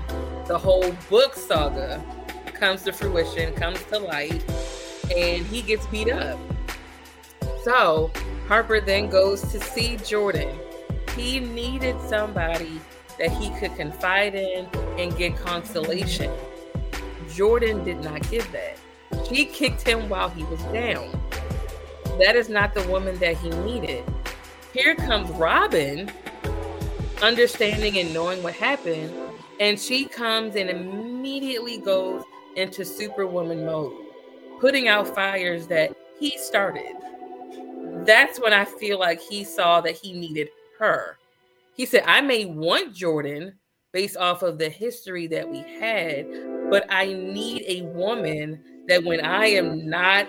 [0.46, 2.02] the whole book saga
[2.54, 4.42] comes to fruition, comes to light,
[5.14, 6.38] and he gets beat up.
[7.64, 8.10] So
[8.48, 10.58] Harper then goes to see Jordan.
[11.14, 12.80] He needed somebody
[13.18, 14.66] that he could confide in
[14.96, 16.32] and get consolation.
[17.28, 18.78] Jordan did not give that.
[19.28, 21.10] She kicked him while he was down.
[22.18, 24.02] That is not the woman that he needed.
[24.72, 26.10] Here comes Robin,
[27.22, 29.12] understanding and knowing what happened,
[29.60, 32.22] and she comes and immediately goes
[32.56, 33.92] into superwoman mode,
[34.60, 36.96] putting out fires that he started
[38.04, 41.18] that's when I feel like he saw that he needed her.
[41.74, 43.54] He said, I may want Jordan
[43.92, 46.26] based off of the history that we had,
[46.70, 50.28] but I need a woman that when I am not,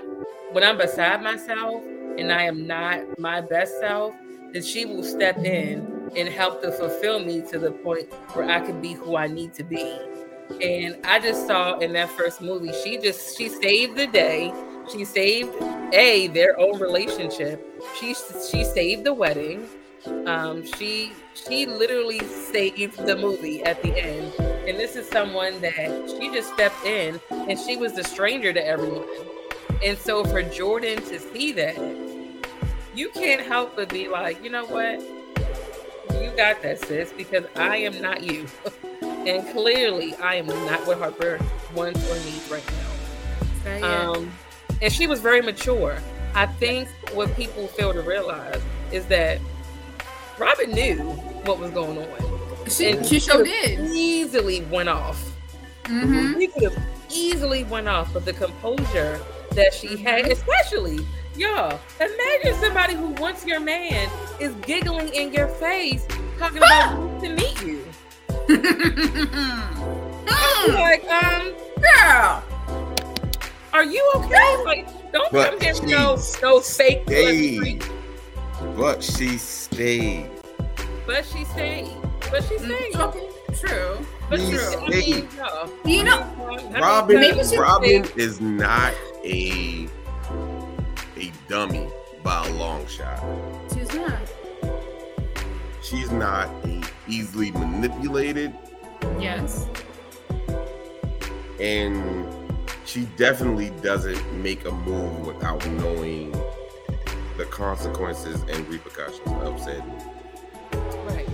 [0.52, 1.84] when I'm beside myself
[2.18, 4.14] and I am not my best self,
[4.54, 8.60] that she will step in and help to fulfill me to the point where I
[8.60, 9.98] can be who I need to be.
[10.62, 14.54] And I just saw in that first movie, she just she saved the day
[14.90, 15.54] she saved
[15.94, 17.66] a their own relationship.
[18.00, 18.14] She
[18.50, 19.68] she saved the wedding.
[20.26, 24.34] Um, she she literally saved the movie at the end.
[24.68, 28.66] And this is someone that she just stepped in and she was the stranger to
[28.66, 29.08] everyone.
[29.84, 31.78] And so for Jordan to see that,
[32.94, 35.02] you can't help but be like, you know what?
[36.22, 38.46] You got that, sis, because I am not you.
[39.02, 41.40] and clearly I am not what Harper
[41.74, 42.64] wants or needs right
[43.66, 44.12] now.
[44.12, 44.32] Um,
[44.82, 45.98] and she was very mature.
[46.34, 49.40] I think what people fail to realize is that
[50.38, 50.98] Robin knew
[51.46, 52.70] what was going on.
[52.70, 53.80] She, and she sure did.
[53.92, 55.32] Easily went off.
[55.84, 56.40] Mm-hmm.
[56.40, 59.20] She could have easily went off, but the composure
[59.52, 60.32] that she had, mm-hmm.
[60.32, 61.06] especially
[61.36, 66.06] y'all, imagine somebody who wants your man is giggling in your face,
[66.38, 67.84] talking about to meet you.
[70.74, 72.44] like, um, girl,
[73.74, 74.64] are you okay?
[74.66, 77.84] Like, don't but come here with no, no fake stayed.
[78.76, 80.30] But she stayed.
[81.06, 81.96] But she stayed.
[82.30, 82.94] But she stayed.
[82.94, 83.54] Mm-hmm.
[83.54, 83.98] True.
[84.30, 84.78] But she true.
[84.78, 85.70] I mean, no.
[85.86, 86.22] You know,
[86.80, 87.38] Robin.
[87.58, 89.88] Robin is not a
[91.22, 91.88] a dummy
[92.24, 93.24] by a long shot.
[93.74, 94.20] She's not.
[95.84, 96.50] She's not
[97.08, 98.56] easily manipulated.
[99.20, 99.68] Yes.
[101.60, 102.34] And
[102.86, 106.32] she definitely doesn't make a move without knowing
[107.38, 109.84] the consequences and repercussions of said
[111.06, 111.30] Right.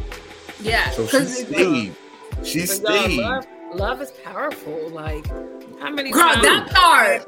[0.62, 0.90] Yeah.
[0.92, 1.96] So she stayed.
[2.44, 3.48] She stayed.
[3.70, 4.90] Love, love, is powerful.
[4.90, 5.28] Like
[5.80, 7.26] how many Girl, times that part.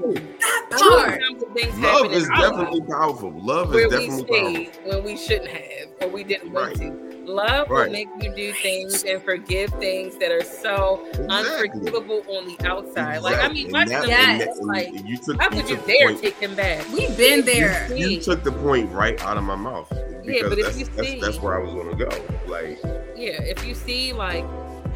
[0.70, 1.78] That part.
[1.78, 3.32] Love is definitely powerful.
[3.32, 4.90] Love is definitely powerful.
[4.92, 6.92] When we shouldn't have or we didn't want right.
[6.92, 7.10] to.
[7.26, 7.86] Love right.
[7.86, 11.28] will make you do things and forgive things that are so exactly.
[11.30, 13.18] unforgivable on the outside.
[13.18, 13.20] Exactly.
[13.20, 14.60] Like I mean, watching the yes.
[14.62, 16.88] like you took, how could you, dare point, take him back?
[16.92, 17.94] We've been there.
[17.96, 19.92] You, you, took the point right out of my mouth.
[20.24, 22.10] Yeah, but if you that's, see, that's where I was going to go.
[22.48, 22.80] Like,
[23.16, 24.46] yeah, if you see like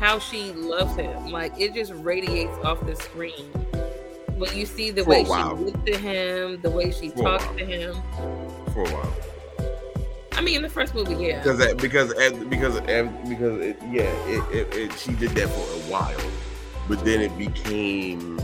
[0.03, 3.45] how she loves him, like it just radiates off the screen.
[4.35, 7.65] When you see the way she looks at him, the way she For talks to
[7.65, 7.95] him.
[8.73, 9.13] For a while.
[10.33, 11.37] I mean, in the first movie, yeah.
[11.41, 12.13] Because that, because
[12.49, 12.81] because
[13.29, 16.19] because it, yeah, it, it, it, she did that for a while,
[16.89, 18.41] but then it became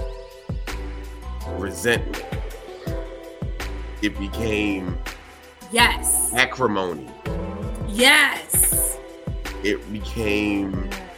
[1.58, 2.24] resentment.
[4.02, 4.98] It became
[5.74, 7.10] yes acrimony.
[7.89, 8.98] Yes.
[9.62, 11.09] It became yes.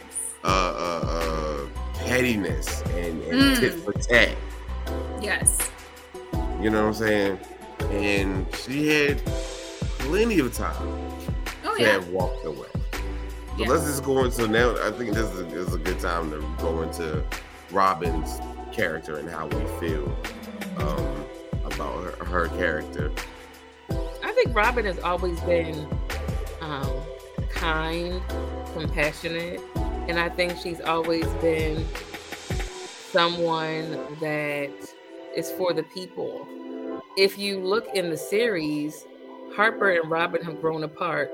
[0.44, 3.60] Uh, uh, uh, pettiness and, and mm.
[3.60, 4.36] tit for tat.
[5.20, 5.70] Yes.
[6.60, 7.38] You know what I'm saying?
[7.90, 9.24] And she had
[10.00, 10.74] plenty of time
[11.64, 11.92] oh, yeah.
[11.92, 12.66] have walked away.
[13.56, 14.74] So let's just go into now.
[14.84, 17.22] I think this is a, this is a good time to go into
[17.70, 18.40] Robin's
[18.72, 20.16] character and how we feel
[20.78, 21.24] um,
[21.64, 23.12] about her, her character.
[24.24, 25.86] I think Robin has always been
[26.60, 26.90] um,
[27.50, 28.20] kind,
[28.72, 29.60] compassionate,
[30.08, 31.86] and I think she's always been
[33.10, 34.70] someone that
[35.36, 36.46] is for the people.
[37.16, 39.04] If you look in the series,
[39.54, 41.30] Harper and Robin have grown apart.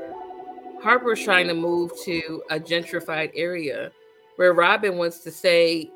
[0.83, 3.90] Harper's trying to move to a gentrified area
[4.37, 5.90] where Robin wants to stay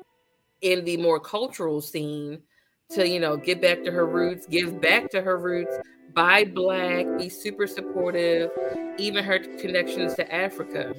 [0.61, 2.41] in the more cultural scene
[2.89, 5.75] to, you know, get back to her roots, give back to her roots,
[6.13, 8.51] buy black, be super supportive,
[8.97, 10.93] even her connections to Africa.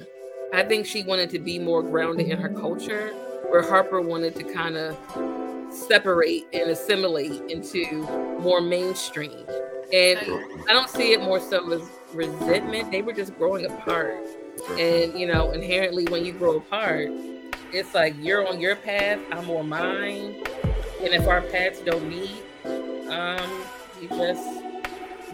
[0.53, 3.09] I think she wanted to be more grounded in her culture,
[3.49, 4.97] where Harper wanted to kind of
[5.69, 7.85] separate and assimilate into
[8.39, 9.45] more mainstream.
[9.93, 10.19] And
[10.69, 11.81] I don't see it more so as
[12.13, 12.91] resentment.
[12.91, 14.17] They were just growing apart.
[14.79, 17.09] And, you know, inherently, when you grow apart,
[17.71, 20.43] it's like you're on your path, I'm on mine.
[21.01, 22.43] And if our paths don't meet,
[23.09, 23.51] um,
[24.01, 24.63] you just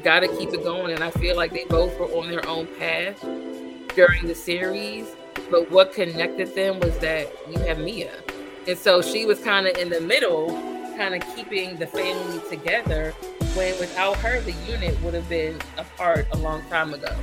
[0.03, 0.93] got to keep it going.
[0.93, 3.23] And I feel like they both were on their own path
[3.95, 5.15] during the series.
[5.49, 8.13] But what connected them was that you have Mia.
[8.67, 10.49] And so she was kind of in the middle,
[10.97, 13.13] kind of keeping the family together
[13.55, 17.13] when without her, the unit would have been apart a long time ago.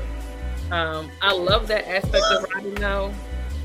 [0.71, 3.15] Um, I love that aspect of Robin though.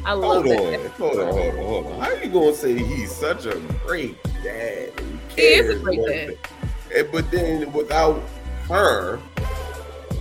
[0.06, 2.00] I love hold on, hold on, hold on, hold on.
[2.00, 4.92] How are you gonna say he's such a great dad?
[5.36, 7.12] He, he is a great dad.
[7.12, 8.22] But then without
[8.70, 9.20] her,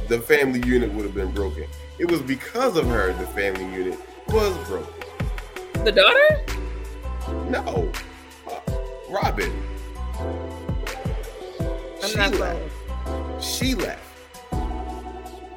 [0.09, 1.66] the family unit would have been broken.
[2.03, 4.93] It was because of her the family unit was broken.
[5.85, 6.45] The daughter?
[7.49, 7.93] No,
[8.51, 8.59] uh,
[9.09, 9.53] Robin.
[12.03, 12.35] I'm she left.
[12.35, 13.41] Following.
[13.41, 14.03] She left.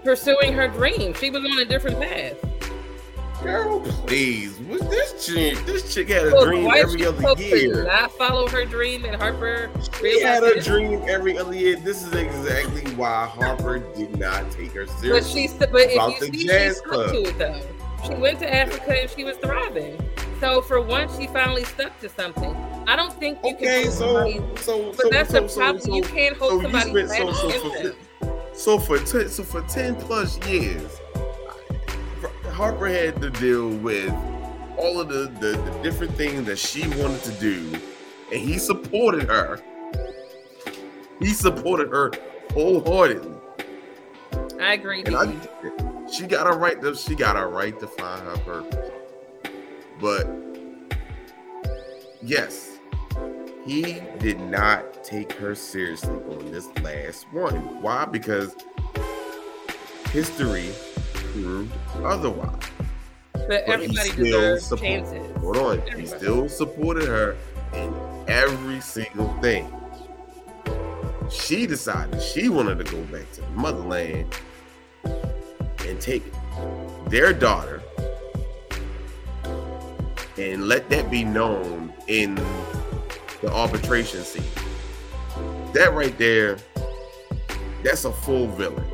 [0.03, 1.15] Pursuing her dream.
[1.15, 2.37] She was on a different path.
[3.45, 4.57] Girl, please.
[4.61, 7.83] What's this chick, this chick had a dream every other year.
[7.83, 9.69] Not follow her dream, and Harper.
[10.01, 11.75] She had a dream every other year.
[11.75, 15.47] This is exactly why Harper did not take her seriously.
[15.59, 17.61] But she, but if you see, she stuck to it though.
[18.07, 20.01] She went to Africa and she was thriving.
[20.39, 22.55] So for once, she finally stuck to something.
[22.87, 23.91] I don't think you okay, can.
[23.91, 25.81] So, so, but so, that's so, a problem.
[25.81, 27.31] So, you can't hold so somebody so,
[28.53, 30.99] so, for, so so for ten plus years,
[32.55, 34.13] Harper had to deal with
[34.77, 37.77] all of the, the, the different things that she wanted to do,
[38.31, 39.59] and he supported her.
[41.19, 42.13] He supported her
[42.53, 43.35] wholeheartedly.
[44.61, 45.03] I agree.
[45.05, 45.35] I,
[46.09, 48.91] she got a right to she got a right to find her purpose.
[49.99, 50.25] But
[52.23, 52.79] yes,
[53.65, 57.81] he did not take her seriously on this last one.
[57.81, 58.05] Why?
[58.05, 58.55] Because
[60.11, 60.71] history
[61.41, 62.59] proved otherwise.
[63.33, 65.37] But, but everybody deserves support, chances.
[65.37, 65.79] Hold on.
[65.79, 66.01] Everybody.
[66.01, 67.35] He still supported her
[67.73, 67.93] in
[68.27, 69.71] every single thing.
[71.29, 74.33] She decided she wanted to go back to the motherland
[75.03, 76.23] and take
[77.07, 77.81] their daughter
[80.37, 82.35] and let that be known in
[83.41, 84.43] the arbitration scene.
[85.73, 86.57] That right there,
[87.83, 88.85] that's a full villain.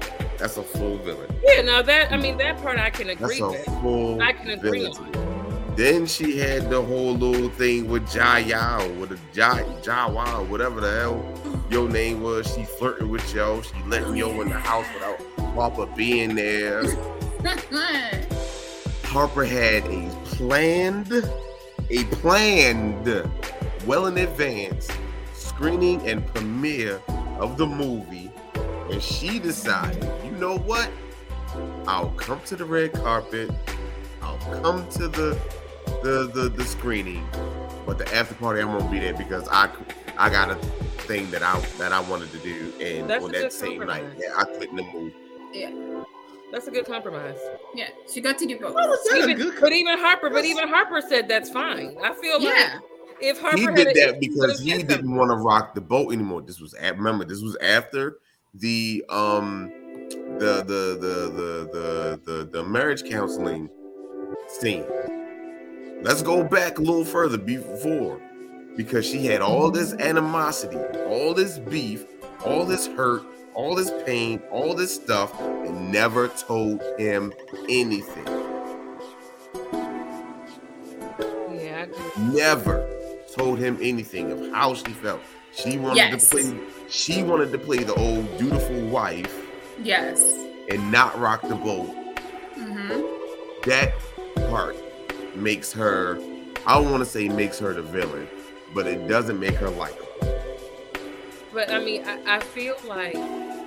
[0.41, 1.31] That's a full villain.
[1.43, 3.69] Yeah, now that I mean that part I can agree with.
[3.69, 5.77] I can agree with.
[5.77, 10.43] Then she had the whole little thing with Jaya or with the Jai Jawa or
[10.45, 11.23] whatever the hell
[11.69, 12.51] your name was.
[12.55, 13.61] She flirting with yo.
[13.61, 15.19] She let yo in the house without
[15.53, 16.85] Papa being there.
[19.03, 21.13] Harper had a planned,
[21.91, 23.29] a planned,
[23.85, 24.89] well in advance
[25.61, 26.99] screening and premiere
[27.39, 28.31] of the movie,
[28.89, 30.89] and she decided, you know what?
[31.87, 33.51] I'll come to the red carpet.
[34.21, 35.39] I'll come to the
[36.03, 37.25] the the, the screening,
[37.85, 39.69] but the after party I'm gonna be there because I
[40.17, 40.55] I got a
[41.05, 44.33] thing that I that I wanted to do, and That's on that same night, yeah,
[44.35, 45.13] I couldn't move.
[45.53, 46.03] Yeah.
[46.51, 47.39] That's a good compromise.
[47.73, 48.75] Yeah, she got to do both.
[49.15, 51.95] Even, good, but even Harper, but even Harper said that's fine.
[52.03, 52.49] I feel yeah.
[52.49, 52.81] like
[53.21, 56.41] if Harper he did that because he didn't want to rock the boat anymore.
[56.41, 58.17] This was at, remember this was after
[58.53, 59.71] the um
[60.39, 63.69] the the the the the the, marriage counseling
[64.47, 64.85] scene.
[66.01, 68.19] Let's go back a little further before
[68.75, 69.77] because she had all mm-hmm.
[69.77, 72.05] this animosity, all this beef,
[72.45, 73.23] all this hurt,
[73.53, 77.33] all this pain, all this stuff, and never told him
[77.69, 78.25] anything.
[81.53, 81.85] Yeah.
[82.17, 82.87] Never
[83.31, 85.21] told him anything of how she felt.
[85.53, 86.29] She wanted yes.
[86.29, 86.59] to play.
[86.89, 89.40] She wanted to play the old dutiful wife.
[89.83, 90.21] Yes.
[90.69, 91.89] And not rock the boat.
[92.55, 93.69] Mm-hmm.
[93.69, 93.93] That
[94.49, 94.75] part
[95.35, 96.19] makes her.
[96.65, 98.27] I don't want to say makes her the villain,
[98.73, 100.07] but it doesn't make her likable.
[101.53, 103.15] But I mean, I, I feel like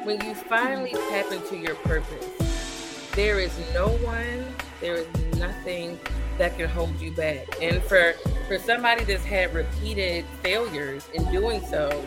[0.05, 4.45] when you finally tap into your purpose, there is no one,
[4.81, 5.07] there is
[5.37, 5.99] nothing
[6.39, 7.47] that can hold you back.
[7.61, 8.15] And for
[8.49, 12.05] for somebody that's had repeated failures in doing so,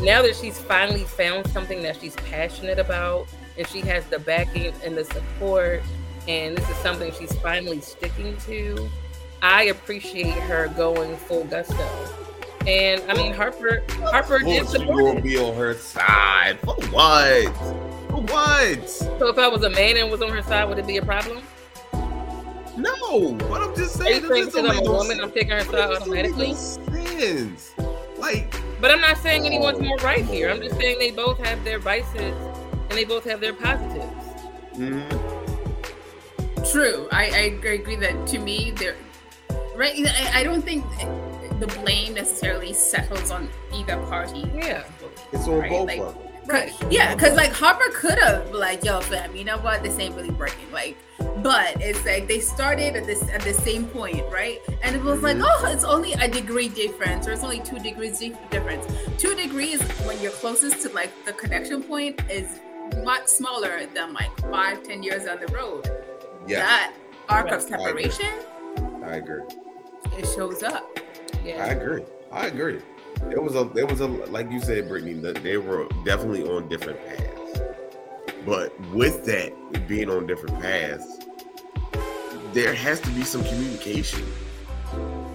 [0.00, 3.26] now that she's finally found something that she's passionate about
[3.56, 5.82] and she has the backing and the support
[6.28, 8.88] and this is something she's finally sticking to,
[9.42, 11.88] I appreciate her going full gusto.
[12.66, 16.58] And I mean Harper Harper did support will be on her side.
[16.60, 17.56] For what?
[18.08, 18.88] For what?
[18.88, 21.04] So if I was a man and was on her side, would it be a
[21.04, 21.42] problem?
[22.76, 24.24] No, what I'm just saying.
[24.24, 26.54] Are you saying I'm a woman, I'm taking her side automatically?
[26.54, 27.74] Sense.
[28.16, 30.48] Like, but I'm not saying anyone's more right here.
[30.50, 32.34] I'm just saying they both have their vices
[32.88, 34.04] and they both have their positives.
[34.74, 36.64] Mm-hmm.
[36.70, 37.08] True.
[37.12, 38.96] I, I agree that to me, they're
[39.74, 39.94] right.
[39.96, 40.84] I, I don't think
[41.60, 44.50] the blame necessarily settles on either party.
[44.54, 44.84] Yeah,
[45.32, 45.70] it's on right?
[45.70, 46.22] both like, of them.
[46.46, 46.72] Right.
[46.90, 49.82] Yeah, because like Harper could have like, yo, fam, you know what?
[49.82, 50.70] This ain't really working.
[50.72, 50.96] Like,
[51.42, 54.60] but it's like they started at this at the same point, right?
[54.82, 55.40] And it was mm-hmm.
[55.40, 58.18] like, oh, it's only a degree difference, or it's only two degrees
[58.50, 58.86] difference.
[59.18, 62.60] Two degrees when you're closest to like the connection point is
[63.04, 65.88] much smaller than like five, ten years down the road.
[66.46, 66.60] Yeah.
[66.60, 66.94] That
[67.28, 68.32] arc of separation.
[69.02, 69.42] I agree.
[70.16, 70.98] It shows up.
[71.44, 71.64] Yeah.
[71.64, 72.02] I agree.
[72.32, 72.80] I agree.
[73.30, 76.68] It was a, there was a, like you said, Brittany, that they were definitely on
[76.68, 77.60] different paths.
[78.46, 81.18] But with that being on different paths,
[82.52, 84.24] there has to be some communication.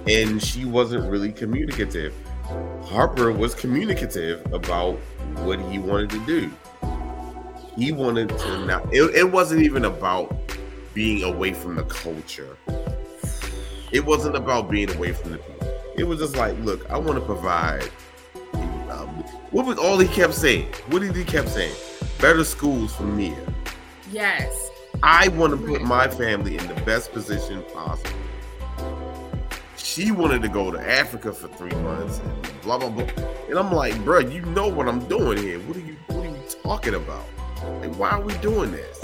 [0.07, 2.13] And she wasn't really communicative.
[2.83, 4.97] Harper was communicative about
[5.37, 6.51] what he wanted to do.
[7.77, 10.35] He wanted to not, it, it wasn't even about
[10.93, 12.57] being away from the culture.
[13.91, 15.67] It wasn't about being away from the people.
[15.97, 17.89] It was just like, look, I want to provide.
[18.53, 20.67] Um, what was all he kept saying?
[20.89, 21.75] What did he kept saying?
[22.19, 23.37] Better schools for Mia.
[24.11, 24.69] Yes.
[25.05, 28.09] I want to put my family in the best position possible.
[29.75, 33.05] She wanted to go to Africa for three months and blah blah blah.
[33.49, 35.59] And I'm like, bro, you know what I'm doing here.
[35.59, 37.25] What are you what are you talking about?
[37.81, 39.03] Like, why are we doing this?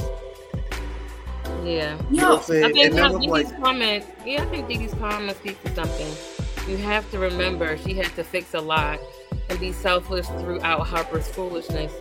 [1.65, 2.01] Yeah.
[2.09, 5.61] You know what I'm I think Didi's like, comment, yeah, I think Didi's comment speaks
[5.63, 6.71] to something.
[6.71, 9.01] You have to remember she had to fix a lot
[9.49, 11.91] and be selfless throughout Harper's foolishness,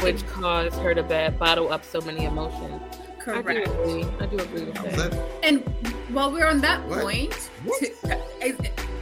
[0.00, 0.28] which mm.
[0.28, 2.82] caused her to bad, bottle up so many emotions.
[3.26, 3.48] Correct.
[3.48, 4.04] I do agree.
[4.20, 5.28] I do agree with that.
[5.42, 5.64] And
[6.10, 7.02] while we're on that what?
[7.02, 7.50] point,
[7.80, 7.92] to,
[8.40, 8.54] I,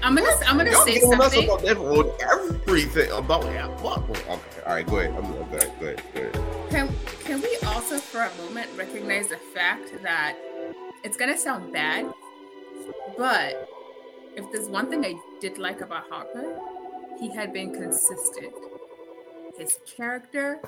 [0.03, 1.63] am gonna I'm gonna Y'all say something about
[2.23, 3.67] everything about yeah.
[3.67, 5.15] Okay, all right, go ahead.
[5.15, 5.73] I'm go ahead.
[5.79, 6.03] Go ahead.
[6.15, 6.71] Go ahead.
[6.71, 6.95] Can
[7.25, 10.39] Can we also for a moment recognize the fact that
[11.03, 12.11] it's gonna sound bad,
[13.19, 13.69] but
[14.37, 16.59] if there's one thing I did like about Harper,
[17.21, 18.55] he had been consistent.
[19.59, 20.63] His character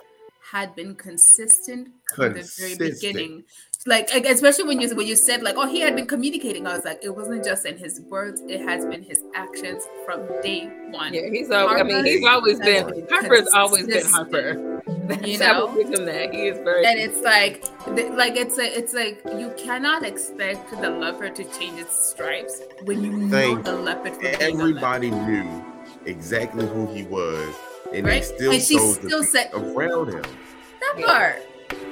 [0.51, 3.45] had been consistent, from the very beginning.
[3.85, 6.67] Like especially when you when you said like, oh, he had been communicating.
[6.67, 10.27] I was like, it wasn't just in his words; it has been his actions from
[10.43, 11.15] day one.
[11.15, 11.81] Yeah, he's always.
[11.81, 13.07] I mean, he's always been.
[13.09, 14.83] Harper's always been Harper.
[15.07, 16.35] That's you know, give that.
[16.35, 16.85] He is very.
[16.85, 17.65] And it's like,
[18.17, 23.05] like it's a, it's like you cannot expect the leopard to change its stripes when
[23.05, 24.17] you Thank know the leopard.
[24.25, 25.65] Everybody knew
[26.07, 27.55] exactly who he was,
[27.93, 28.21] and right?
[28.21, 30.23] they still and she still said around him.
[30.81, 31.07] That yeah.
[31.07, 31.43] part.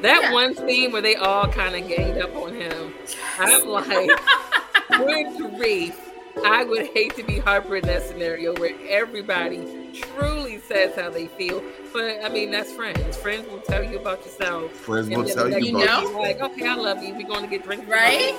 [0.02, 0.32] That yeah.
[0.32, 2.94] one scene where they all kind of ganged up on him.
[3.38, 4.10] I'm like,
[4.88, 6.00] good grief.
[6.44, 11.28] I would hate to be Harper in that scenario where everybody truly says how they
[11.28, 11.62] feel.
[11.92, 13.16] But I mean, that's friends.
[13.16, 14.72] Friends will tell you about yourself.
[14.72, 17.14] Friends will tell you, about you know, like, okay, I love you.
[17.14, 18.34] We're going to get drinks, right?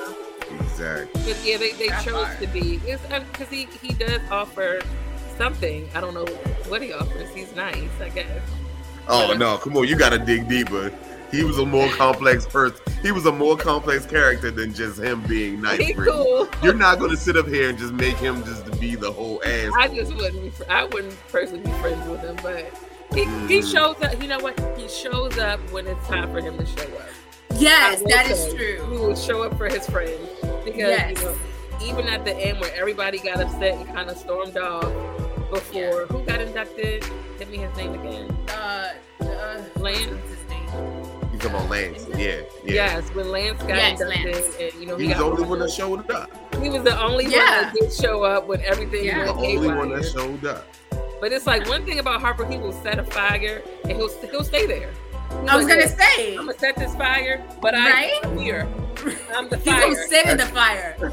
[0.59, 1.21] Exactly.
[1.23, 4.81] But yeah, they, they chose to be because uh, he he does offer
[5.37, 5.89] something.
[5.93, 6.25] I don't know
[6.67, 7.33] what he offers.
[7.33, 8.41] He's nice, I guess.
[9.07, 10.91] Oh no, come on, you got to dig deeper.
[11.31, 12.79] He was a more complex person.
[13.01, 15.79] He was a more complex character than just him being nice.
[15.79, 16.47] He's cool.
[16.63, 19.11] You're not going to sit up here and just make him just to be the
[19.11, 19.71] whole ass.
[19.77, 20.53] I just wouldn't.
[20.69, 22.71] I wouldn't personally be friends with him, but
[23.13, 23.49] he, mm.
[23.49, 24.21] he shows up.
[24.21, 24.59] You know what?
[24.77, 27.09] He shows up when it's time for him to show up.
[27.57, 28.85] Yes, that is true.
[28.89, 30.19] He will show up for his friends
[30.63, 31.21] because yes.
[31.21, 31.35] you know,
[31.83, 34.85] even at the end where everybody got upset and kind of stormed off
[35.55, 36.05] before yeah.
[36.07, 37.05] who got inducted?
[37.39, 38.31] Give me his name again.
[38.49, 40.35] Uh, uh Lance
[41.45, 42.07] talking about Lance.
[42.09, 42.73] Yeah, yeah.
[42.73, 44.55] Yes, when Lance got yes, inducted, Lance.
[44.59, 46.55] And, you know, he, he was the only one that showed up.
[46.61, 47.37] He was the only yeah.
[47.37, 49.25] one that did show up when everything yeah.
[49.25, 50.67] went The only one that showed up.
[51.21, 54.43] But it's like one thing about Harper, he will set a fire and he'll he'll
[54.43, 54.91] stay there.
[55.29, 58.19] He's I was like, gonna say, I'm gonna set this fire, but right?
[58.23, 58.67] I'm here.
[59.33, 59.87] I'm the fire.
[59.87, 60.95] He's gonna sit in the fire.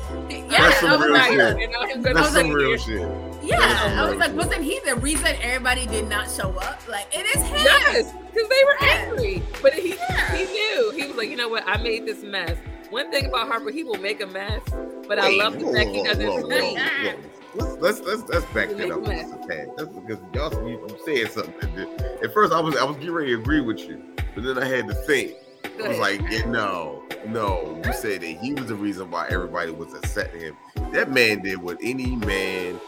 [0.53, 1.59] Yeah, that's some real fire.
[1.59, 1.71] shit.
[2.03, 3.32] that's some like, real shit.
[3.43, 6.87] Yeah, I was like, wasn't he the reason everybody did not show up?
[6.89, 7.57] Like, it is him.
[7.59, 9.43] Yes, because they were angry.
[9.61, 10.37] But he yeah.
[10.37, 10.93] he knew.
[10.93, 11.65] He was like, you know what?
[11.67, 12.57] I made this mess.
[12.91, 14.61] One thing about Harper, he will make a mess,
[15.09, 16.79] but Wait, I love the fact he doesn't scream.
[17.55, 19.69] Let's let's let's, let's back that up a tad.
[19.77, 21.87] That's because y'all you, you said something.
[22.23, 24.03] At first, I was I was getting ready to agree with you,
[24.35, 25.35] but then I had to think.
[25.83, 27.79] I was like, yeah, no, no.
[27.85, 30.57] You said that he was the reason why everybody was upset him.
[30.93, 32.81] That man did what any man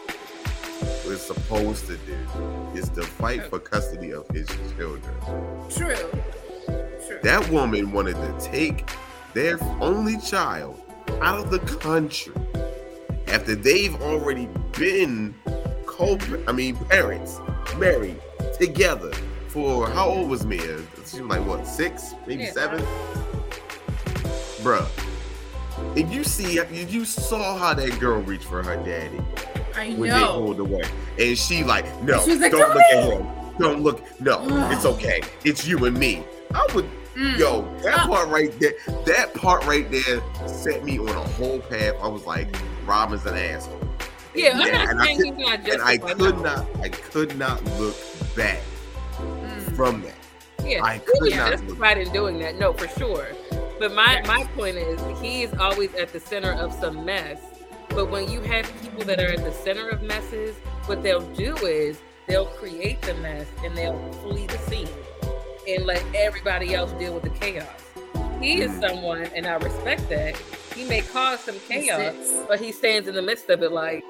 [1.07, 2.17] was supposed to do
[2.73, 4.47] is to fight for custody of his
[4.77, 5.15] children.
[5.69, 5.95] True.
[7.07, 7.19] True.
[7.23, 8.89] That woman wanted to take
[9.33, 10.81] their only child
[11.21, 12.33] out of the country
[13.27, 15.35] after they've already been
[15.85, 16.17] co
[16.47, 17.39] I mean parents
[17.77, 18.19] married
[18.59, 19.11] together
[19.47, 20.79] for how old was Mia?
[21.05, 22.51] She was like what six, maybe yeah.
[22.51, 22.79] seven?
[24.61, 24.87] Bruh.
[25.95, 29.19] If you see if you saw how that girl reached for her daddy
[29.75, 30.19] I when know.
[30.19, 30.83] they pulled away.
[31.19, 33.27] And she like, no, like, don't look at him.
[33.57, 34.21] Don't look.
[34.21, 35.21] No, it's okay.
[35.43, 36.23] It's you and me.
[36.53, 37.37] I would Mm.
[37.37, 38.73] Yo, that uh, part right there,
[39.05, 41.95] that part right there set me on a whole path.
[42.01, 42.53] I was like,
[42.85, 43.79] Robin's an asshole.
[44.33, 47.95] Yeah, I'm not saying he's not And I could not, I could not look
[48.35, 48.61] back
[49.17, 49.75] mm.
[49.77, 50.15] from that.
[50.65, 52.59] Yeah, I could not justified in doing that.
[52.59, 53.29] No, for sure.
[53.79, 57.39] But my my point is, he is always at the center of some mess.
[57.89, 60.55] But when you have people that are at the center of messes,
[60.85, 64.89] what they'll do is they'll create the mess and they'll flee the scene
[65.67, 67.67] and let everybody else deal with the chaos.
[68.41, 68.89] He is mm.
[68.89, 70.35] someone, and I respect that.
[70.75, 72.15] He may cause some chaos,
[72.47, 74.03] but he stands in the midst of it like.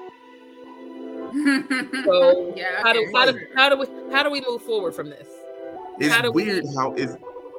[2.04, 5.10] so yeah, how do, how do how do we how do we move forward from
[5.10, 5.28] this?
[5.98, 7.16] It's weird we, how it's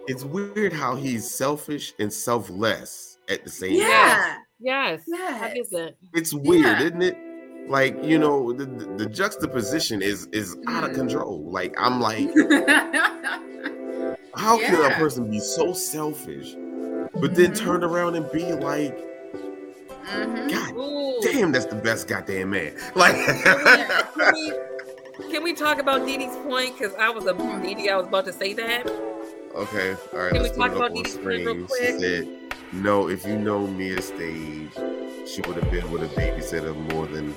[0.07, 3.87] it's weird how he's selfish and selfless at the same yeah.
[3.87, 4.43] time.
[4.59, 5.03] Yes.
[5.07, 5.39] Yes.
[5.39, 5.97] How is it?
[6.13, 6.81] It's weird, yeah.
[6.83, 7.17] isn't it?
[7.69, 10.63] Like you know, the, the, the juxtaposition is is mm.
[10.69, 10.95] out of mm.
[10.95, 11.43] control.
[11.51, 12.29] Like I'm like,
[14.37, 14.67] How yeah.
[14.67, 16.53] can a person be so selfish,
[17.15, 17.65] but then mm-hmm.
[17.65, 18.97] turn around and be like,
[20.05, 20.47] mm-hmm.
[20.47, 21.19] God Ooh.
[21.21, 22.75] damn, that's the best goddamn man.
[22.95, 26.77] Like, can, we, can, we, talk about Dee Dee's point?
[26.77, 28.85] Because I was a Dee Dee, I was about to say that.
[29.55, 30.33] Okay, all right.
[30.33, 31.81] Can we talk about Dee Dee's point real quick?
[31.81, 32.27] She said,
[32.73, 34.71] "No, if you know Mia Stage,
[35.25, 37.35] she would have been with a babysitter more than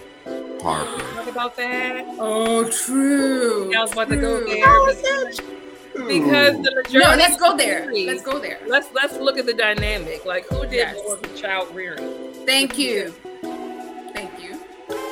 [0.63, 2.05] Harper." Talk about that.
[2.19, 3.73] Oh, true.
[3.75, 4.17] I was about true.
[4.17, 5.41] to go there
[6.09, 6.99] because the majority.
[6.99, 7.93] No, let's go there.
[7.93, 8.61] Let's go there.
[8.67, 10.25] Let's let's look at the dynamic.
[10.25, 10.97] Like who did yes.
[11.05, 12.33] more of the child rearing?
[12.47, 13.15] Thank you.
[14.13, 14.59] Thank you.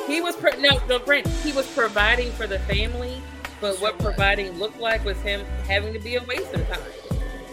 [0.07, 1.27] He was pro- no no Brent.
[1.27, 3.21] He was providing for the family,
[3.61, 3.81] but sure.
[3.81, 6.83] what providing looked like was him having to be away sometimes,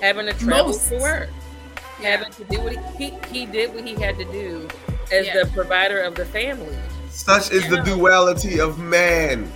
[0.01, 0.89] having to travel Most.
[0.89, 1.31] to work,
[2.01, 2.17] yeah.
[2.17, 4.69] having to do what he, he he did what he had to do
[5.13, 5.43] as yeah.
[5.43, 6.77] the provider of the family.
[7.11, 9.51] Such is the duality of man.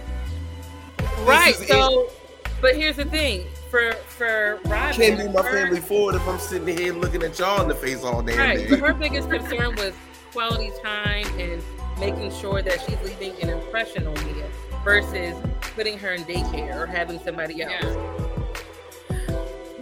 [1.20, 1.54] Right.
[1.54, 2.12] So, it.
[2.60, 6.38] but here's the thing: for for Robin, can't be my her, family forward if I'm
[6.38, 8.36] sitting here looking at y'all in the face all day.
[8.36, 8.66] Right.
[8.68, 9.92] But her biggest concern was
[10.32, 11.62] quality time and
[11.98, 14.42] making sure that she's leaving an impression on me
[14.84, 15.34] versus
[15.74, 17.72] putting her in daycare or having somebody else.
[17.82, 19.16] Yeah.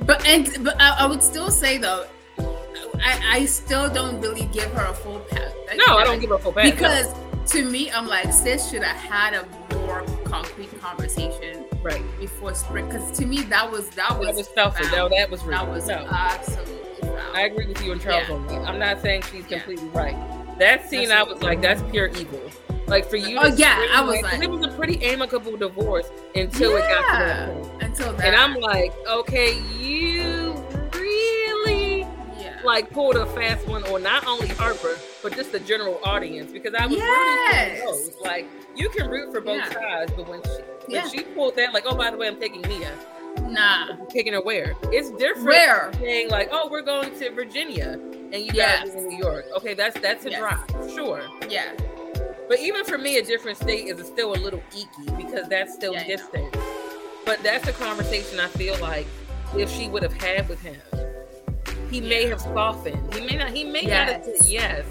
[0.03, 2.07] But and but I, I, would still say though,
[2.38, 5.53] I, I still don't really give her a full pass.
[5.76, 7.44] no, I don't give her a full pass because no.
[7.49, 9.46] to me, I'm like, sis should have had a
[9.76, 14.49] more concrete conversation right before spring because to me that was that was that was
[14.49, 15.59] selfish no that was real.
[15.59, 16.07] that was no.
[16.11, 17.34] absolutely foul.
[17.34, 18.34] i agree with you and charles yeah.
[18.34, 19.99] on that i'm not saying she's completely yeah.
[19.99, 22.40] right that scene that's i was like that's pure evil
[22.89, 26.72] like for you oh yeah i was like, it was a pretty amicable divorce until
[26.72, 30.55] yeah, it got to that point until that and i'm like okay you
[30.93, 32.07] really
[32.64, 36.74] like pulled a fast one on not only harper but just the general audience because
[36.74, 37.80] i was yes.
[37.82, 41.07] rooting for like you can root for both sides but when she yeah.
[41.09, 42.93] She pulled that like, oh, by the way, I'm taking Mia.
[43.43, 43.97] Nah.
[44.09, 44.74] Taking her where?
[44.84, 45.47] It's different.
[45.47, 45.93] Where?
[45.95, 48.01] Saying like, oh, we're going to Virginia
[48.32, 48.84] and you yes.
[48.84, 49.47] guys in New York.
[49.57, 50.41] Okay, that's that's a yes.
[50.41, 50.91] drive.
[50.93, 51.22] Sure.
[51.49, 51.72] Yeah.
[52.49, 55.92] But even for me, a different state is still a little icky because that's still
[55.92, 56.57] yeah, distant.
[57.24, 59.07] But that's a conversation I feel like
[59.57, 60.80] if she would have had with him,
[61.90, 63.14] he may have softened.
[63.14, 63.51] He may not.
[63.51, 63.90] He may yes.
[63.90, 64.86] not have said yes.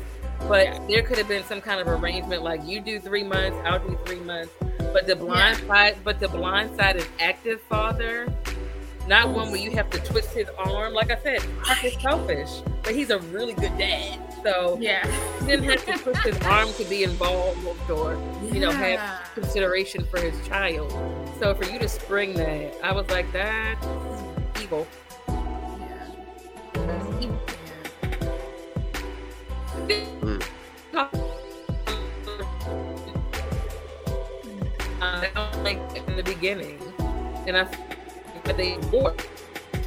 [0.47, 0.87] But yeah.
[0.87, 3.97] there could have been some kind of arrangement like you do three months, I'll do
[4.05, 4.53] three months
[4.93, 5.67] but the blind yeah.
[5.67, 8.27] side, but the blind side is active father,
[9.07, 10.93] not one where you have to twist his arm.
[10.93, 11.43] Like I said,
[11.81, 12.49] he's selfish,
[12.83, 14.19] but he's a really good dad.
[14.47, 15.05] So yeah,
[15.41, 18.13] he didn't have to twist his arm to be involved or
[18.53, 20.89] you know have consideration for his child.
[21.37, 23.85] So for you to spring that, I was like, that's
[24.61, 24.87] evil.
[25.27, 26.07] Yeah.
[26.71, 27.39] That's evil.
[30.21, 30.43] Mm.
[35.65, 36.79] like in the beginning,
[37.45, 37.67] and I
[38.45, 38.77] but they.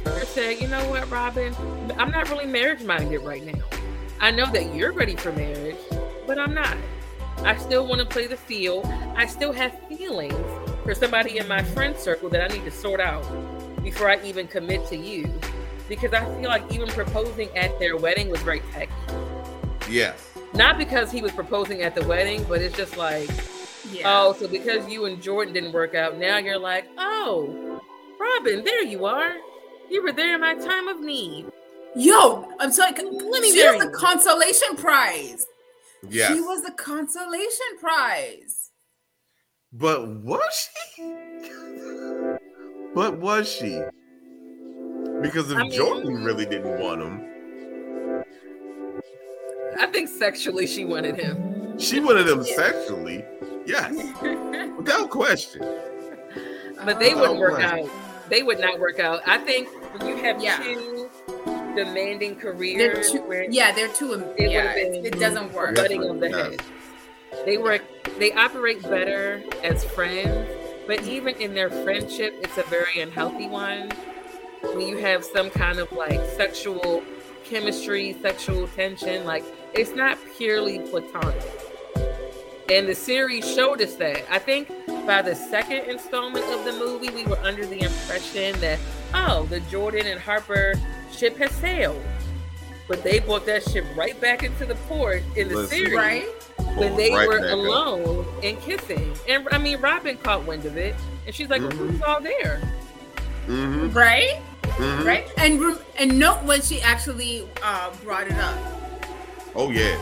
[0.05, 1.55] I said, you know what, Robin,
[1.97, 3.80] I'm not really marriage minded right now.
[4.21, 5.79] I know that you're ready for marriage,
[6.27, 6.77] but I'm not.
[7.39, 8.85] I still want to play the field.
[9.15, 10.35] I still have feelings
[10.83, 13.23] for somebody in my friend circle that I need to sort out
[13.83, 15.27] before I even commit to you.
[15.89, 18.91] Because I feel like even proposing at their wedding was very tacky.
[19.89, 20.29] Yes.
[20.53, 23.27] Not because he was proposing at the wedding, but it's just like,
[23.91, 24.03] yeah.
[24.05, 27.81] oh, so because you and Jordan didn't work out, now you're like, oh,
[28.19, 29.33] Robin, there you are.
[29.89, 31.47] You were there in my time of need.
[31.95, 32.93] Yo, I'm sorry.
[32.93, 35.45] Let me she was the consolation prize.
[36.07, 36.33] Yeah.
[36.33, 38.71] She was the consolation prize.
[39.73, 41.13] But was she?
[42.93, 43.81] but was she?
[45.21, 48.23] Because if I mean, Jordan really didn't want him.
[49.79, 51.79] I think sexually she wanted him.
[51.79, 53.23] She wanted him sexually.
[53.65, 53.93] Yes.
[54.77, 55.61] Without question.
[56.83, 57.85] But they wouldn't work question.
[57.85, 57.89] out.
[58.29, 59.21] They would not work out.
[59.25, 60.57] I think when you have yeah.
[60.57, 61.00] two
[61.75, 62.77] demanding career.
[62.77, 64.13] They're too, yeah, they're too.
[64.37, 65.75] It, yeah, it, it doesn't work.
[65.75, 66.61] Butting of the head.
[67.45, 67.81] They work.
[68.19, 70.49] They operate better as friends,
[70.87, 73.91] but even in their friendship, it's a very unhealthy one.
[74.61, 77.03] When you have some kind of like sexual
[77.43, 79.43] chemistry, sexual tension, like
[79.73, 81.41] it's not purely platonic.
[82.69, 84.23] And the series showed us that.
[84.31, 84.69] I think
[85.05, 88.79] by the second installment of the movie, we were under the impression that,
[89.13, 90.73] oh, the Jordan and Harper
[91.11, 92.01] ship has sailed.
[92.87, 96.25] But they brought that ship right back into the port in the Listen, series right?
[96.75, 98.43] when they right were alone up.
[98.43, 99.13] and kissing.
[99.29, 100.95] And I mean, Robin caught wind of it,
[101.25, 101.77] and she's like, mm-hmm.
[101.77, 102.61] "Who's all there?"
[103.47, 103.91] Mm-hmm.
[103.97, 105.07] Right, mm-hmm.
[105.07, 105.31] right.
[105.37, 108.57] And and note when she actually uh, brought it up.
[109.55, 110.01] Oh yeah.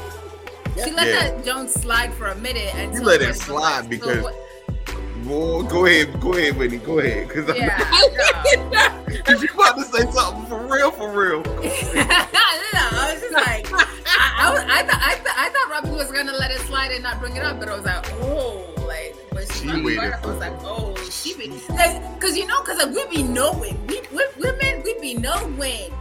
[0.84, 1.32] She let yeah.
[1.32, 4.24] that Jones slide for a minute, and you let it slide because.
[4.24, 4.49] So
[5.30, 7.78] Boy, go ahead, go ahead, Whitney, go ahead, because yeah,
[9.06, 11.44] because you about to say something for real, for real.
[11.44, 15.96] no, I was just like, I, I, was, I thought, I, th- I thought Robbie
[15.96, 18.74] was gonna let it slide and not bring it up, but I was like, oh,
[18.88, 20.14] like when she, she waited.
[20.14, 23.78] I was like, oh, she be like, because you know, because like, we be knowing,
[23.86, 25.94] we, we women, we be knowing.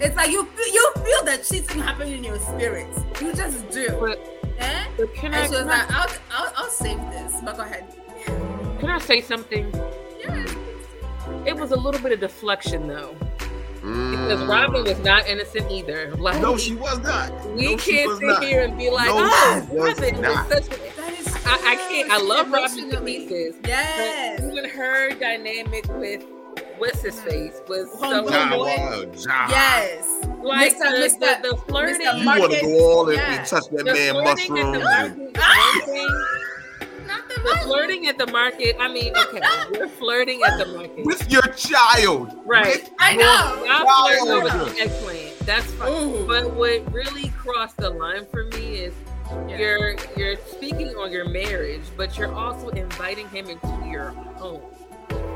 [0.00, 3.00] It's like you feel, you feel that cheating happening in your spirits.
[3.20, 3.96] You just do.
[3.98, 4.84] But, eh?
[4.96, 7.34] But can and I, she was like, I'll, I'll, I'll save this.
[7.42, 7.84] But go ahead.
[8.80, 9.70] Can I say something?
[10.18, 10.46] Yeah.
[11.44, 13.14] It was a little bit of deflection though.
[13.82, 14.10] Mm.
[14.12, 16.16] Because Robin was not innocent either.
[16.16, 17.30] Like No, she was not.
[17.50, 18.42] We no, can't sit not.
[18.42, 20.90] here and be like, no, oh, Robin was such a
[21.46, 23.56] I, I can't I love Robin to pieces.
[23.66, 24.40] Yes.
[24.40, 26.24] even her dynamic with
[26.78, 28.26] what's his face was so
[29.50, 30.06] Yes.
[30.42, 30.78] Like Mr.
[30.78, 31.42] The, Mr.
[31.42, 32.00] The, the flirting.
[32.00, 33.40] You want to go all in yeah.
[33.40, 34.14] and touch that the man
[37.10, 38.76] mushrooms the flirting at the market.
[38.78, 39.40] I mean, okay,
[39.72, 42.32] we're flirting at the market with your child.
[42.44, 42.82] Right.
[42.82, 43.64] With I know.
[43.64, 45.38] Y'all flirting with the eggplant.
[45.40, 45.92] That's fine.
[45.92, 46.26] Ooh.
[46.26, 48.94] But what really crossed the line for me is
[49.48, 49.58] yeah.
[49.58, 54.62] you're you're speaking on your marriage, but you're also inviting him into your home,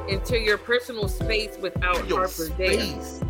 [0.09, 3.21] into your personal space without your Harper space.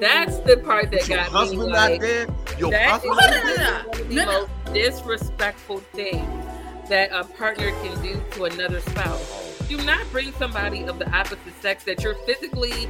[0.00, 1.72] That's the part that your got husband me.
[1.72, 2.26] Like, not there.
[2.58, 6.57] Your that husband is one of the most disrespectful things
[6.88, 9.58] that a partner can do to another spouse.
[9.68, 12.88] Do not bring somebody of the opposite sex that you're physically,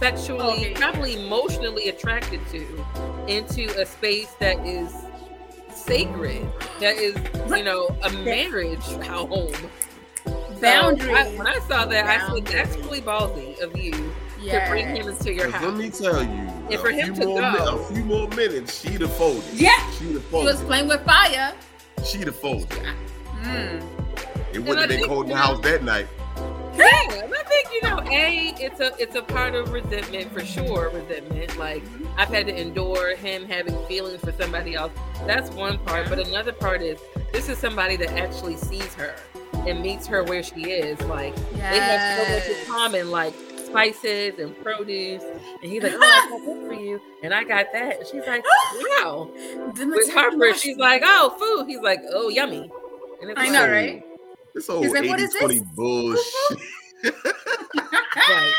[0.00, 0.74] sexually, okay.
[0.74, 2.66] probably emotionally attracted to
[3.28, 4.92] into a space that is
[5.72, 6.46] sacred,
[6.80, 7.16] that is,
[7.48, 9.52] you know, a marriage home.
[10.60, 11.08] Boundary.
[11.08, 12.08] So I, when I saw that, Boundary.
[12.08, 14.66] I said, that's really ballsy of you yes.
[14.66, 15.62] to bring him into your house.
[15.62, 16.28] Let me tell you.
[16.28, 17.78] And for him to go.
[17.78, 19.44] a few more minutes, she'd have folded.
[19.52, 19.90] Yeah.
[19.92, 20.48] She'd have folded.
[20.48, 21.54] He was playing with fire.
[22.04, 22.68] She'd have folded.
[23.46, 23.82] Mm.
[24.52, 26.06] It wouldn't have been cold in the house that night.
[26.76, 30.90] Yeah, I think you know, a it's a it's a part of resentment for sure.
[30.90, 31.82] Resentment, like
[32.16, 34.92] I've had to endure him having feelings for somebody else.
[35.26, 36.98] That's one part, but another part is
[37.32, 39.14] this is somebody that actually sees her
[39.66, 41.00] and meets her where she is.
[41.02, 41.72] Like yes.
[41.72, 43.34] they have so much in common, like
[43.66, 45.22] spices and produce.
[45.62, 47.98] And he's like, "Oh, I got this for you," and I got that.
[47.98, 48.44] And she's like,
[49.00, 49.30] "Wow."
[49.76, 52.70] With Harper, she's like, "Oh, food." He's like, "Oh, yummy."
[53.20, 54.02] And it's I know, right?
[54.54, 56.58] This old like, 80 20 bullshit.
[57.04, 58.52] right.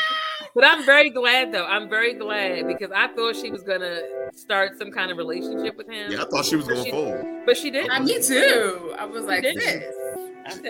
[0.58, 1.66] But I'm very glad though.
[1.66, 4.02] I'm very glad because I thought she was gonna
[4.34, 6.12] start some kind of relationship with him.
[6.12, 7.24] Yeah, I thought she was gonna fold.
[7.46, 8.06] But she didn't.
[8.06, 8.96] me too.
[8.98, 9.84] I was like, this.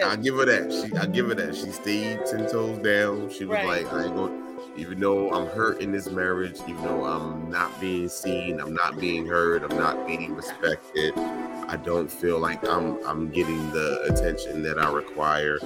[0.04, 0.74] I give her that.
[0.74, 1.56] She, I give her that.
[1.56, 3.30] She stayed ten toes down.
[3.30, 3.84] She was right.
[3.84, 4.47] like, I ain't going.
[4.78, 9.00] Even though I'm hurt in this marriage, even though I'm not being seen, I'm not
[9.00, 14.62] being heard, I'm not being respected, I don't feel like I'm I'm getting the attention
[14.64, 15.60] that I require.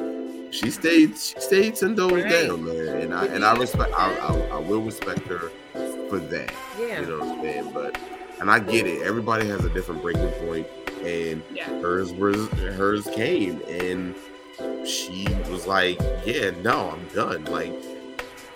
[0.51, 2.29] She stayed she stayed ten toes right.
[2.29, 5.51] down, man, and I and I respect I, I, I will respect her
[6.09, 6.53] for that.
[6.79, 7.97] Yeah, you know what I'm saying, but
[8.39, 9.03] and I get it.
[9.03, 10.67] Everybody has a different breaking point,
[11.03, 11.65] and yeah.
[11.81, 14.15] hers was hers came, and
[14.87, 17.73] she was like, "Yeah, no, I'm done." Like,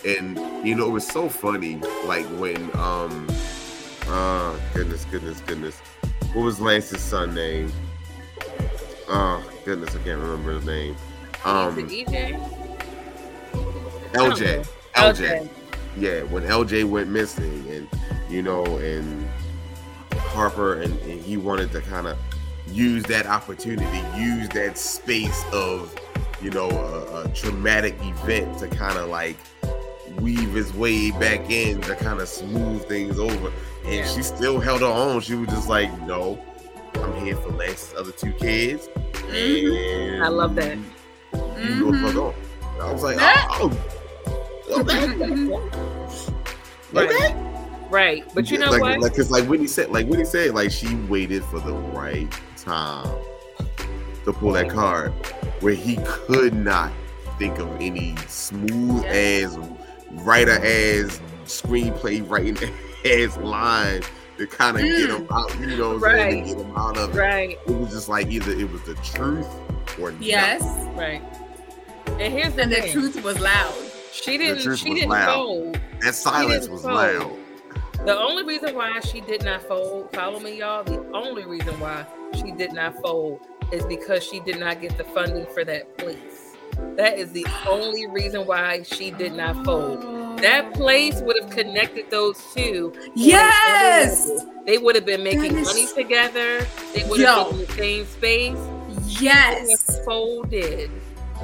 [0.06, 1.76] and you know, it was so funny.
[2.06, 3.28] Like when, um,
[4.08, 5.80] uh, goodness, goodness, goodness,
[6.34, 7.72] what was Lance's son name?
[9.08, 10.96] Oh goodness, I can't remember his name.
[11.44, 12.40] Um, EJ.
[14.14, 14.68] LJ.
[14.94, 15.50] LJ.
[15.98, 17.88] Yeah, when LJ went missing, and
[18.30, 19.28] you know, and
[20.14, 22.18] Harper, and, and he wanted to kind of
[22.68, 25.96] use that opportunity, use that space of,
[26.42, 29.38] you know, a, a traumatic event to kind of like
[30.22, 33.52] weave his way back in to kind of smooth things over.
[33.84, 34.08] And yeah.
[34.08, 35.22] she still held her own.
[35.22, 36.44] She was just like, no,
[36.96, 38.88] I'm here for Lance's other two kids.
[39.14, 40.24] Mm-hmm.
[40.24, 40.78] I love that.
[41.34, 42.06] You mm-hmm.
[42.06, 42.34] fuck on.
[42.82, 43.72] I was like, oh,
[44.70, 44.82] oh.
[46.92, 47.36] like that?
[47.90, 48.26] Right.
[48.34, 49.00] But you know like, what?
[49.00, 53.08] Like, cause like Whitney said, like Whitney said, like she waited for the right time
[54.26, 55.14] to pull that card
[55.62, 56.92] where he could not
[57.38, 59.58] think of any smooth as
[60.24, 62.58] writer as screenplay writing
[63.06, 64.02] as line
[64.38, 64.98] to kind of mm.
[64.98, 66.46] get them out, you know, right.
[66.46, 67.52] get him out of right.
[67.52, 67.60] it.
[67.68, 69.48] It was just like either it was the truth
[70.00, 70.62] or yes,
[70.96, 71.22] right.
[72.20, 73.74] And here's the and the truth was loud.
[74.12, 74.78] She didn't.
[74.78, 75.34] She didn't loud.
[75.34, 75.80] fold.
[76.02, 76.96] That silence was fold.
[76.96, 77.40] loud.
[78.06, 80.84] The only reason why she did not fold, follow me, y'all.
[80.84, 82.06] The only reason why
[82.36, 86.35] she did not fold is because she did not get the funding for that place.
[86.96, 90.02] That is the only reason why she did not fold.
[90.40, 92.94] That place would have connected those two.
[93.16, 94.46] Yes.
[94.66, 95.68] They would have been making is...
[95.68, 96.66] money together.
[96.94, 98.58] They would have been in the same space.
[99.22, 100.04] Yes.
[100.06, 100.92] Folded.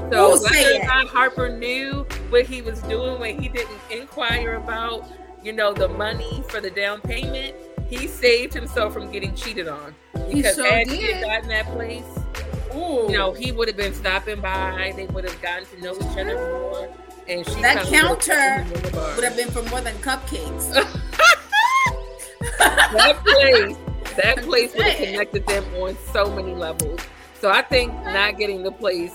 [0.09, 5.05] So whether or not Harper knew what he was doing when he didn't inquire about
[5.43, 7.55] you know, the money for the down payment,
[7.89, 9.95] he saved himself from getting cheated on.
[10.32, 10.99] Because sure had did.
[10.99, 12.03] he had gotten that place,
[12.76, 13.11] Ooh.
[13.11, 14.93] you know, he would have been stopping by.
[14.95, 16.89] They would have gotten to know each other more.
[17.28, 18.65] And she that counter
[19.15, 20.74] would have been for more than cupcakes.
[22.59, 23.78] that place,
[24.17, 26.99] that place would have connected them on so many levels.
[27.39, 29.13] So I think not getting the place,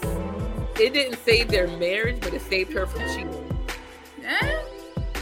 [0.79, 3.59] it didn't save their marriage, but it saved her from cheating.
[4.21, 4.63] Yeah.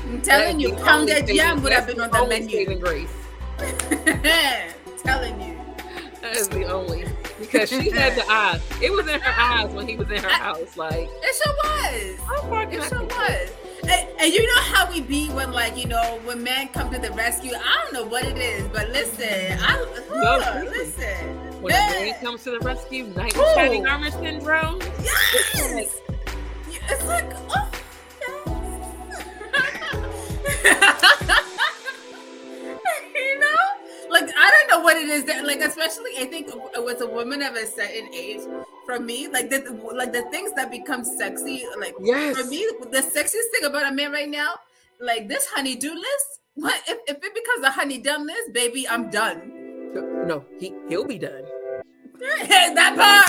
[0.05, 2.51] I'm telling you, pounded yam would have been on the menu.
[2.51, 3.12] Saving grace.
[5.05, 5.63] telling you.
[6.25, 7.05] That is the only
[7.39, 8.62] because she had the eyes.
[8.81, 10.75] It was in her eyes when he was in her house.
[10.75, 12.72] Like it sure was.
[12.72, 13.53] It sure was.
[13.83, 16.99] And, and, you know how we be when like you know when men come to
[16.99, 17.53] the rescue.
[17.55, 19.77] I don't know what it is, but listen, I
[20.11, 21.61] uh, listen.
[21.61, 21.95] When man.
[21.95, 24.81] a man comes to the rescue, knight in shining armor syndrome.
[25.03, 25.45] Yes.
[25.55, 27.70] It's like, it's like oh
[30.64, 31.35] you
[35.05, 38.40] it is that like, especially I think with a woman of a certain age.
[38.86, 42.36] For me, like the like the things that become sexy, like yes.
[42.36, 44.57] for me, the sexiest thing about a man right now,
[45.00, 46.28] like this honeydew list.
[46.55, 48.86] What if, if it becomes a honey honeydew list, baby?
[48.86, 49.50] I'm done.
[50.26, 51.44] No, he he'll be done.
[52.20, 53.24] that part,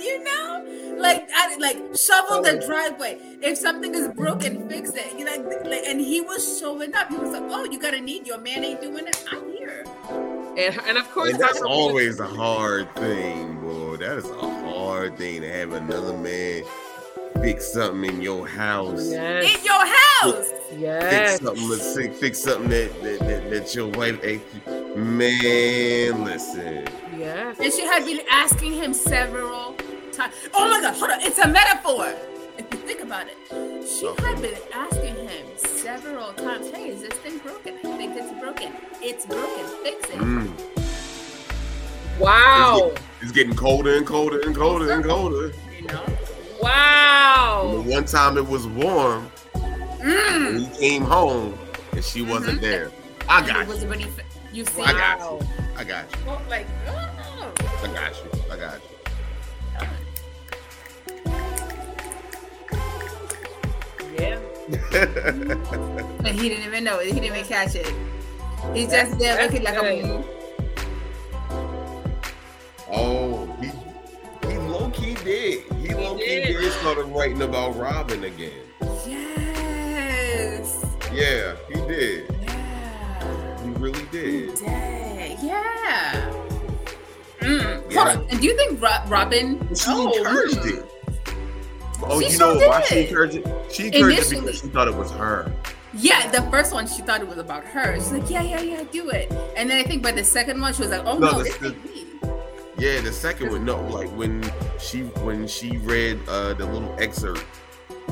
[0.00, 0.57] you know,
[0.98, 3.18] like I, like shovel the driveway.
[3.42, 5.18] If something is broken, fix it.
[5.18, 7.08] You like, like, and he was showing up.
[7.08, 8.26] He was like, "Oh, you gotta need.
[8.26, 9.24] Your man ain't doing it.
[9.30, 13.96] I'm here." And, and of course, and that's always a hard thing, boy.
[13.96, 16.64] That is a hard thing to have another man
[17.40, 19.10] fix something in your house.
[19.10, 19.56] Yes.
[19.56, 20.50] In your house.
[20.76, 21.38] Yes.
[21.38, 22.12] Fix something.
[22.14, 24.18] Fix something that that, that, that your wife.
[24.24, 24.42] Ain't.
[24.96, 26.86] Man, listen.
[27.16, 27.58] Yes.
[27.60, 29.76] And she had been asking him several
[30.18, 30.34] times.
[30.52, 31.20] Oh my God, hold on.
[31.20, 32.12] It's a metaphor.
[32.58, 33.38] If you think about it,
[33.86, 37.78] she had been asking him several times, hey, is this thing broken?
[37.84, 38.72] I think it's broken.
[39.00, 39.64] It's broken.
[39.84, 40.18] Fix it.
[40.18, 40.50] Mm.
[42.18, 42.90] Wow.
[42.90, 45.52] It's, get, it's, getting colder and colder and colder and colder.
[45.78, 46.04] You know?
[46.60, 47.84] Wow.
[47.86, 49.30] one time it was warm.
[49.54, 50.58] Mm.
[50.58, 51.56] he came home
[51.92, 52.60] and she wasn't mm-hmm.
[52.60, 52.90] there.
[53.28, 54.08] I got you.
[54.52, 54.82] You see?
[54.82, 55.48] I got you.
[55.76, 56.26] I got you.
[56.26, 57.52] Well, like, oh.
[57.84, 58.42] I got you.
[58.50, 58.87] I got you.
[64.18, 64.38] Yeah.
[66.24, 67.06] and he didn't even know it.
[67.06, 67.92] He didn't even catch it.
[68.74, 70.24] He's just there looking like a.
[72.90, 73.70] Oh, he
[74.48, 75.64] he low key did.
[75.72, 76.58] He, he low key did.
[76.58, 78.52] did started writing about Robin again.
[79.06, 79.38] Yeah.
[81.12, 82.34] Yeah, he did.
[82.42, 83.64] Yeah.
[83.64, 84.58] He really did.
[84.58, 85.38] He did.
[85.42, 86.30] Yeah.
[87.40, 87.90] Mm.
[87.90, 88.04] Yeah.
[88.04, 88.30] Hold on.
[88.30, 89.74] And do you think Robin?
[89.74, 90.78] She oh, encouraged mm.
[90.78, 90.97] it.
[92.02, 92.68] Oh, she you know did.
[92.68, 93.72] why she encouraged it?
[93.72, 94.36] She encouraged Initially.
[94.36, 95.52] it because she thought it was her.
[95.94, 97.94] Yeah, the first one she thought it was about her.
[97.94, 99.32] She's like, yeah, yeah, yeah, do it.
[99.56, 101.56] And then I think by the second one she was like, oh no, no this
[101.58, 102.06] the, me.
[102.78, 104.42] Yeah, the second one, no, like when
[104.78, 107.44] she when she read uh the little excerpt.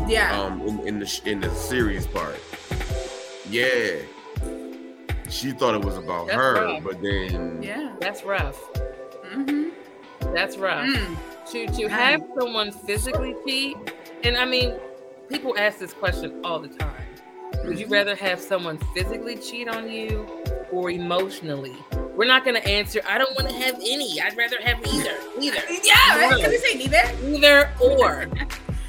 [0.08, 0.40] Yeah.
[0.40, 2.40] Um, in, in the in the series part.
[3.50, 3.98] Yeah.
[5.28, 6.82] She thought it was about that's her, rough.
[6.84, 8.56] but then yeah, that's rough.
[9.24, 9.68] Mm-hmm.
[10.20, 10.86] That's rough.
[10.86, 11.16] Mm.
[11.52, 13.76] To to have someone physically cheat,
[14.24, 14.74] and I mean,
[15.28, 17.02] people ask this question all the time.
[17.64, 20.26] Would you rather have someone physically cheat on you
[20.70, 21.74] or emotionally?
[22.16, 23.00] We're not going to answer.
[23.06, 24.20] I don't want to have any.
[24.20, 25.14] I'd rather have neither.
[25.38, 25.60] Neither.
[25.84, 26.40] yeah, right.
[26.40, 27.02] Can we say neither?
[27.22, 28.26] Neither or.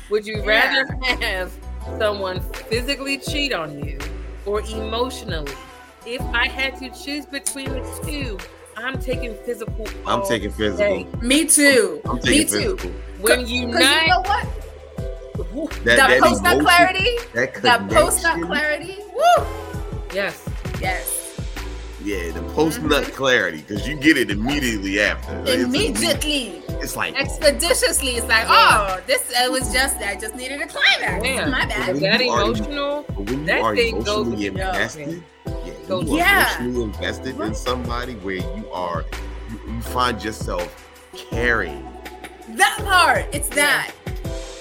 [0.09, 1.15] Would you rather yeah.
[1.15, 1.51] have
[1.97, 3.99] someone physically cheat on you
[4.45, 5.51] or emotionally?
[6.05, 8.37] If I had to choose between the two,
[8.77, 9.87] I'm taking physical.
[10.05, 11.03] I'm taking physical.
[11.03, 11.07] Day.
[11.21, 11.99] Me too.
[12.05, 12.77] I'm taking Me physical.
[12.77, 12.93] too.
[13.19, 14.47] When you not, you know what?
[15.83, 17.17] That, that, that post nut clarity.
[17.33, 18.97] That, that post nut clarity.
[19.15, 19.45] Woo.
[20.13, 20.47] Yes.
[20.79, 21.17] Yes.
[22.03, 23.15] Yeah, the post nut mm-hmm.
[23.15, 25.43] clarity because you get it immediately after.
[25.51, 26.61] Immediately.
[26.79, 28.11] It's like expeditiously.
[28.11, 31.25] It's like, oh, this it was just I just needed a climax.
[31.25, 31.49] Yeah.
[31.49, 31.95] My bad.
[31.97, 33.01] That emotional.
[33.15, 36.59] when you that are thing emotionally goes invested, yeah, when you are yeah.
[36.59, 39.05] emotionally invested in somebody where you are,
[39.49, 41.83] you, you find yourself caring.
[42.49, 43.25] That part.
[43.33, 43.91] It's that.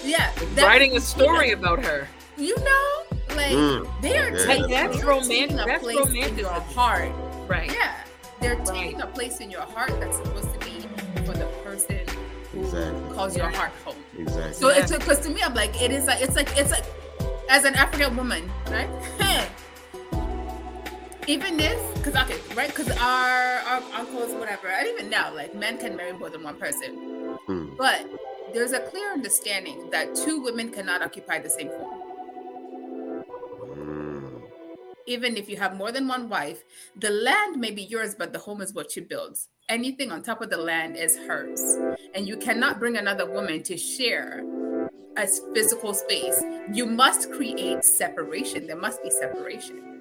[0.04, 0.32] Yeah.
[0.54, 1.54] That, writing a story yeah.
[1.54, 2.08] about her.
[2.36, 3.02] You know,
[3.34, 4.00] like mm.
[4.02, 4.44] they are yeah.
[4.44, 5.56] taking, that's romantic.
[5.56, 7.12] That's romantic in your heart.
[7.48, 7.72] Right.
[7.72, 7.94] Yeah.
[8.40, 8.66] They're right.
[8.66, 10.80] taking a place in your heart that's supposed to be
[11.24, 12.04] for the person
[12.52, 13.14] who exactly.
[13.14, 13.96] calls your heart home.
[14.18, 14.52] Exactly.
[14.52, 14.82] So yeah.
[14.82, 16.84] it's because to me, I'm like, it is like it's like it's like
[17.48, 18.88] as an African woman, right?
[21.26, 22.68] even this, because okay, right?
[22.68, 25.32] Because our our uncles, whatever, I don't even know.
[25.34, 26.94] Like men can marry more than one person,
[27.46, 27.74] hmm.
[27.76, 28.06] but
[28.54, 32.02] there's a clear understanding that two women cannot occupy the same home.
[35.08, 36.64] Even if you have more than one wife,
[36.96, 39.48] the land may be yours, but the home is what she builds.
[39.68, 41.60] Anything on top of the land is hers.
[42.14, 44.42] And you cannot bring another woman to share
[45.16, 46.42] a physical space.
[46.72, 48.66] You must create separation.
[48.66, 49.95] There must be separation.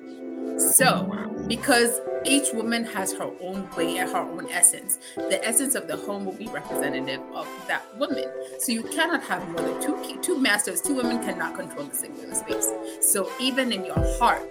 [0.58, 5.88] So, because each woman has her own way and her own essence, the essence of
[5.88, 8.26] the home will be representative of that woman.
[8.60, 10.82] So you cannot have more than two two masters.
[10.82, 12.72] Two women cannot control the same space.
[13.02, 14.50] So even in your heart,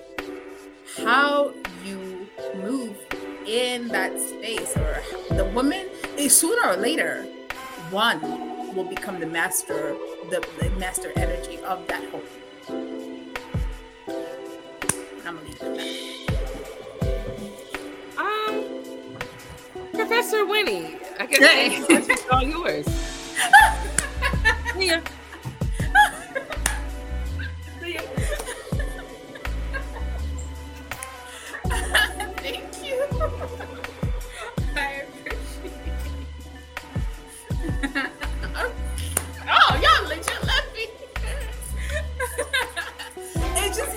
[0.98, 1.52] how
[1.84, 2.96] you move
[3.46, 5.02] in that space, or
[5.34, 5.86] the woman,
[6.16, 7.24] eh, sooner or later,
[7.90, 8.20] one
[8.74, 9.96] will become the master,
[10.30, 12.22] the, the master energy of that home.
[15.26, 16.30] I'm gonna leave it
[18.18, 18.64] Um,
[19.92, 21.76] Professor Winnie, I guess hey.
[21.88, 22.86] it's all yours.
[24.78, 25.00] yeah.
[32.36, 33.06] Thank you.
[34.76, 35.72] I appreciate
[37.94, 38.10] it.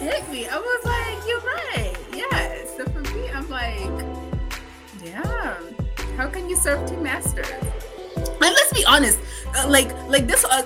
[0.08, 0.48] Hit me.
[0.48, 1.96] I was like, you're right.
[2.16, 2.66] Yeah.
[2.76, 3.92] So for me, I'm like,
[5.04, 5.60] yeah.
[6.16, 7.50] How can you serve two masters?
[8.16, 9.20] And let's be honest,
[9.56, 10.46] uh, like like this.
[10.46, 10.64] Uh,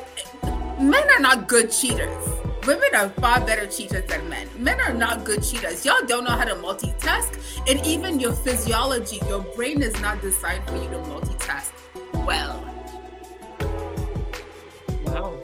[0.79, 2.23] men are not good cheaters.
[2.67, 4.47] Women are far better cheaters than men.
[4.57, 5.83] Men are not good cheaters.
[5.83, 7.33] Y'all don't know how to multitask,
[7.67, 11.71] and even your physiology, your brain is not designed for you to multitask
[12.25, 12.61] well.
[15.05, 15.40] Wow.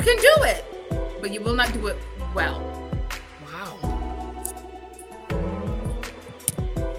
[0.00, 0.64] You can do it,
[1.20, 1.98] but you will not do it
[2.34, 2.58] well.
[3.44, 3.76] Wow.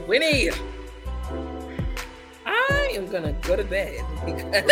[0.08, 0.52] Winnie,
[2.45, 4.70] I am gonna go to bed because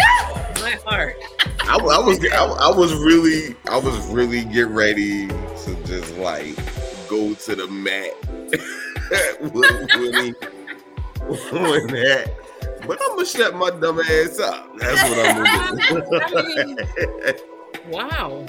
[0.62, 1.16] my heart.
[1.62, 6.56] I, I was I, I, was really I was really get ready to just like
[7.10, 8.14] go to the mat
[9.42, 10.36] with Winnie
[11.26, 12.32] when that.
[12.86, 14.78] But I'm gonna shut my dumb ass up.
[14.78, 17.44] That's what I'm gonna do.
[17.88, 18.46] Wow.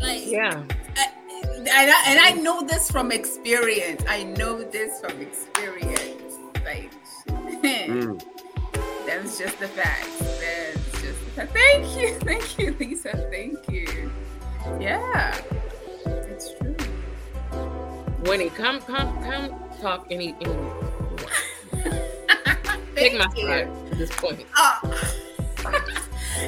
[0.00, 0.62] Like, yeah.
[0.96, 1.08] I,
[1.48, 4.02] and I, and I know this from experience.
[4.08, 6.34] I know this from experience.
[6.64, 6.90] Like,
[7.28, 8.22] mm.
[9.06, 10.08] that's just the fact.
[10.18, 11.52] That's just the fact.
[11.52, 12.14] Thank you.
[12.20, 13.28] Thank you, Lisa.
[13.30, 14.10] Thank you.
[14.80, 15.40] Yeah.
[16.06, 16.76] It's true.
[18.24, 20.54] Winnie, come, come, come talk any, any
[22.94, 23.46] Take my you.
[23.46, 24.46] side at this point.
[24.56, 24.78] Uh,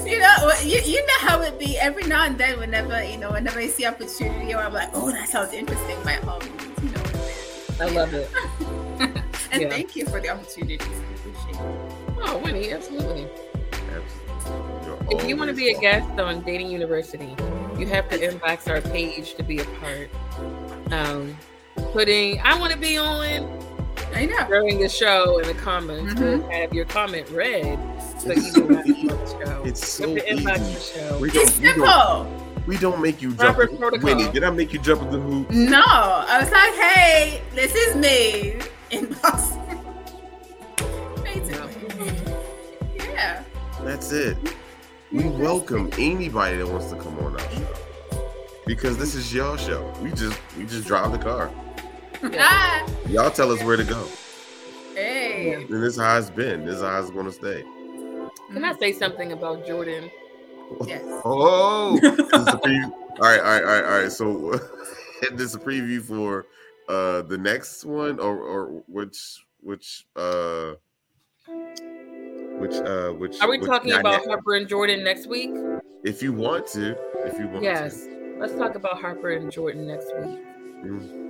[0.05, 2.59] you know, you, you know how it be every now and then.
[2.59, 6.03] Whenever you know, whenever I see opportunity, or I'm like, oh, that sounds interesting.
[6.05, 6.41] My um,
[6.83, 7.03] you know.
[7.81, 8.31] I love it.
[9.53, 9.69] and yeah.
[9.69, 10.77] thank you for the opportunity.
[10.77, 12.05] Appreciate it.
[12.23, 13.29] Oh, Winnie, absolutely.
[13.73, 15.17] Absolutely.
[15.17, 17.37] If you want to be a guest on Dating University,
[17.79, 20.09] you have to inbox our page to be a part.
[20.93, 21.37] Um,
[21.93, 23.61] putting I want to be on.
[24.15, 24.47] I know.
[24.47, 26.49] During the show in the comments mm-hmm.
[26.49, 27.79] to have your comment read
[28.19, 29.63] so you know on the show.
[29.65, 30.35] It's so easy.
[31.21, 31.83] We don't, it's simple.
[31.83, 33.59] We don't, we don't make you jump.
[34.03, 35.51] Winnie, did I make you jump in the hoop?
[35.51, 38.61] No, I was like, "Hey, this is me."
[38.91, 39.61] Inbox.
[42.97, 43.43] yeah.
[43.83, 44.37] That's it.
[45.13, 47.85] We welcome anybody that wants to come on our show
[48.67, 49.93] because this is your show.
[50.03, 51.51] We just we just drive the car.
[52.39, 52.89] Ah.
[53.07, 54.09] Y'all tell us where to go.
[54.95, 55.53] Hey.
[55.53, 56.65] And this is how it's been.
[56.65, 57.65] This is how it's going to stay.
[58.53, 60.11] Can I say something about Jordan?
[60.87, 61.03] Yes.
[61.27, 61.99] Oh.
[62.03, 64.13] all right, all right, all right, all right.
[64.13, 64.61] So is
[65.33, 66.47] this is a preview for
[66.89, 70.73] uh the next one or or which which uh
[72.59, 75.51] which uh which are we which talking about Harper and Jordan next week?
[76.05, 78.05] If you want to, if you want to yes.
[78.05, 78.37] to.
[78.39, 80.39] Let's talk about Harper and Jordan next week.
[80.85, 81.25] Mm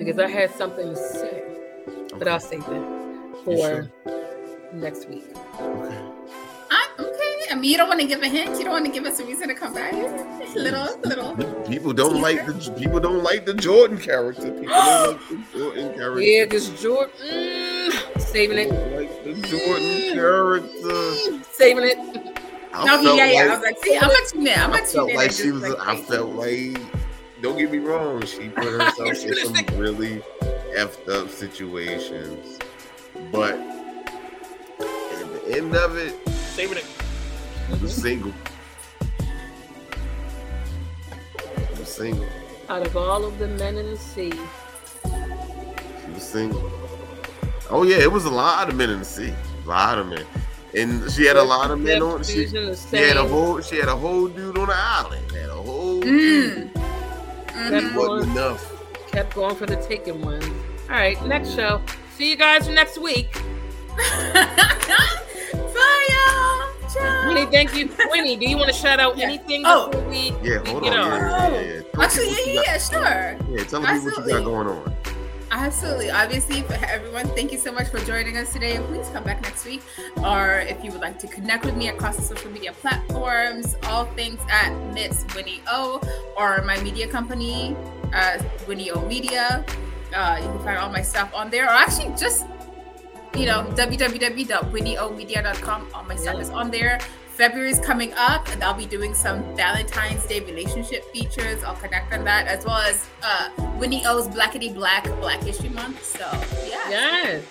[0.00, 1.42] because I had something to say,
[1.86, 2.18] okay.
[2.18, 3.92] but I'll save it for sure?
[4.72, 5.24] next week.
[5.60, 6.19] Okay.
[7.50, 7.58] I'm okay.
[7.58, 8.58] I mean, you don't want to give a hint.
[8.58, 9.92] You don't want to give us a reason to come back.
[10.54, 11.36] Little, little.
[11.68, 14.50] People don't like the people don't like the Jordan character.
[14.50, 16.20] People don't like the Jordan character.
[16.20, 18.70] Yeah, because Jordan mm, saving it.
[18.96, 21.44] Like the Jordan character.
[21.52, 21.98] Saving it.
[22.72, 23.42] I no, yeah, yeah.
[23.42, 24.58] Like, I was like, see, I'm not tune in.
[24.58, 25.16] I'm not tune in.
[25.16, 25.62] Like she was.
[25.62, 26.80] Like, I felt like
[27.42, 30.22] don't get me wrong, she put herself in some really
[30.76, 32.58] effed up situations.
[33.30, 36.99] But at the end of it, saving it.
[37.74, 38.32] She was single.
[41.48, 42.26] She was single.
[42.68, 44.32] Out of all of the men in the sea.
[44.32, 46.70] She was single.
[47.70, 49.32] Oh yeah, it was a lot of men in the sea.
[49.64, 50.24] A lot of men.
[50.74, 52.22] And she had a lot of men on.
[52.22, 53.60] She, she had a whole.
[53.60, 55.30] She had a whole dude on the island.
[55.32, 56.02] Had a whole.
[56.02, 56.72] Mm.
[56.72, 57.96] Mm-hmm.
[57.96, 59.10] wasn't enough.
[59.10, 60.42] Kept going for the taken one.
[60.42, 61.82] All right, next show.
[62.16, 63.40] See you guys next week.
[67.30, 67.50] Bye, y'all.
[67.50, 67.90] Winnie, thank you.
[68.10, 69.24] Winnie, do you want to shout out yeah.
[69.24, 69.90] anything oh.
[69.90, 70.92] before we, yeah, hold on.
[70.92, 72.02] Yeah, yeah, yeah.
[72.02, 73.36] Actually, yeah, yeah, sure.
[73.48, 74.96] Yeah, tell me what you got going on.
[75.52, 76.10] Absolutely.
[76.10, 78.78] Obviously, for everyone, thank you so much for joining us today.
[78.86, 79.82] Please come back next week.
[80.24, 84.04] Or if you would like to connect with me across the social media platforms, all
[84.14, 86.00] things at Miss Winnie O
[86.36, 87.76] or my media company,
[88.12, 89.64] uh, Winnie O Media.
[90.14, 91.66] Uh, you can find all my stuff on there.
[91.66, 92.44] Or actually, just
[93.36, 95.88] you know, www.winnieomedia.com.
[95.94, 96.40] All my stuff yeah.
[96.40, 97.00] is on there.
[97.40, 101.64] February is coming up, and I'll be doing some Valentine's Day relationship features.
[101.64, 106.04] I'll connect on that as well as uh, Winnie O's Blackity Black Black History Month.
[106.04, 106.30] So
[106.68, 107.44] yeah, yes.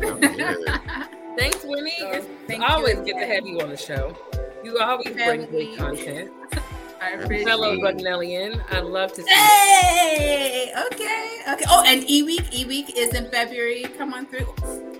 [1.38, 1.92] Thanks, Winnie.
[1.98, 4.16] So, thank always good to have you on the show.
[4.64, 6.32] You always bring great content.
[7.00, 8.62] I appreciate fellow Bucknellian.
[8.70, 9.30] I love to see.
[9.30, 11.64] Hey, okay, okay.
[11.68, 13.84] Oh, and E Week, E Week is in February.
[13.98, 14.46] Come on through.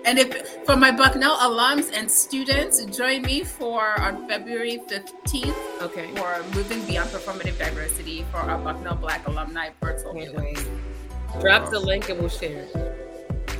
[0.05, 5.57] And if for my Bucknell alums and students, join me for on February fifteenth.
[5.81, 6.13] Okay.
[6.15, 10.13] For moving beyond performative diversity for our Bucknell Black alumni virtual.
[10.13, 10.65] Can't wait.
[11.41, 13.03] Drop the link and we'll share it.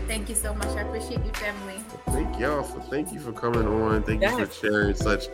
[0.07, 0.69] Thank you so much.
[0.69, 1.75] I appreciate you, family.
[2.05, 4.03] Thank y'all for thank you for coming on.
[4.03, 4.39] Thank yes.
[4.39, 5.25] you for sharing such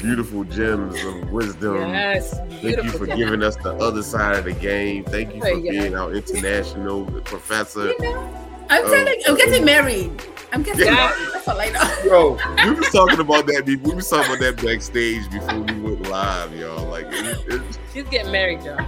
[0.00, 1.76] beautiful gems of wisdom.
[1.76, 5.04] Yes, thank you for giving us the other side of the game.
[5.04, 7.88] Thank you for being our international professor.
[7.88, 10.22] You know, I'm um, telling I'm getting married.
[10.52, 10.94] I'm getting yeah.
[10.94, 11.28] married.
[11.32, 12.38] That's all I know.
[12.44, 13.64] Yo, we was talking about that.
[13.66, 16.86] We was talking about that backstage before we went live, y'all.
[16.86, 18.84] Like, it, it, she's getting married, y'all.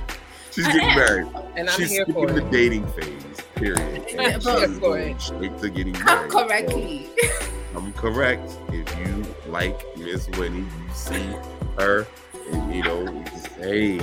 [0.53, 3.25] She's getting married, and I'm she's here for the dating phase.
[3.55, 4.07] Period.
[4.81, 6.31] Going straight to getting married.
[6.31, 7.09] correctly.
[7.41, 8.57] So, I'm correct.
[8.73, 11.27] If you like Miss Winnie, you see
[11.79, 12.07] her,
[12.53, 13.95] and you know, you just, hey,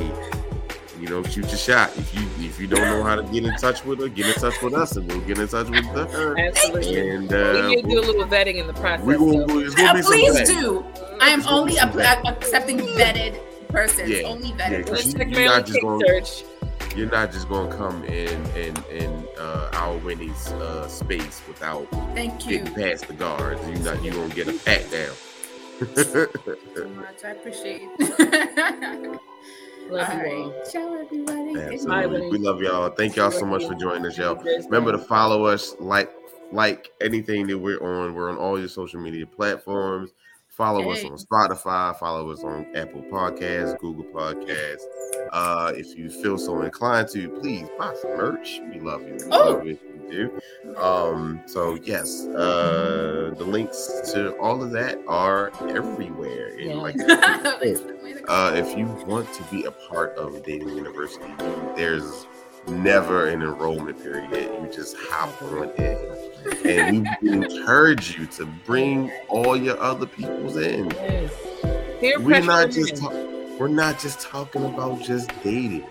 [0.99, 1.95] you know, shoot your shot.
[1.97, 4.33] If you if you don't know how to get in touch with her, get in
[4.35, 6.39] touch with us, and we'll get in touch with her.
[6.39, 7.09] Absolutely.
[7.09, 9.05] And uh, we may do a little vetting in the process.
[9.05, 9.43] We will.
[9.43, 10.85] Uh, please do.
[11.21, 11.85] I am only a,
[12.25, 14.09] accepting vetted persons.
[14.09, 14.27] Yeah.
[14.27, 14.87] Only vetted.
[15.17, 16.01] Yeah, you, you're not just going.
[16.97, 22.47] You're not just gonna come in in in uh, our Winnie's uh, space without Thank
[22.47, 22.57] you.
[22.57, 23.61] getting past the guards.
[23.67, 24.03] You're not.
[24.03, 25.13] You're gonna get a pat down.
[26.75, 27.23] so much.
[27.23, 29.19] I appreciate it.
[29.91, 30.53] Love all you all.
[30.71, 31.75] Ciao, everybody.
[31.75, 32.29] Absolutely.
[32.31, 32.89] We love y'all.
[32.89, 34.35] Thank y'all so much for joining us, y'all.
[34.35, 36.11] Remember to follow us, like,
[36.51, 38.15] like anything that we're on.
[38.15, 40.13] We're on all your social media platforms.
[40.49, 40.93] Follow hey.
[40.93, 41.95] us on Spotify.
[41.99, 44.81] Follow us on Apple Podcasts, Google Podcasts.
[45.31, 48.59] Uh, if you feel so inclined to, please buy some merch.
[48.73, 49.15] We love you.
[49.15, 49.51] We oh.
[49.51, 49.79] love it.
[50.01, 50.41] We do.
[50.77, 56.49] Um, so yes, uh, the links to all of that are everywhere.
[56.57, 56.75] And yeah.
[56.75, 56.95] like,
[58.27, 61.33] uh, if you want to be a part of Dating University,
[61.75, 62.25] there's
[62.67, 64.31] never an enrollment period.
[64.31, 65.97] You just hop on in.
[66.65, 70.89] And we encourage you to bring all your other peoples in.
[70.91, 71.33] Yes.
[72.19, 73.09] We're not just ta-
[73.59, 75.85] we're not just talking about just dating.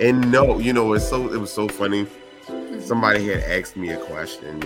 [0.00, 2.06] And no, you know, it's so it was so funny.
[2.80, 4.62] Somebody had asked me a question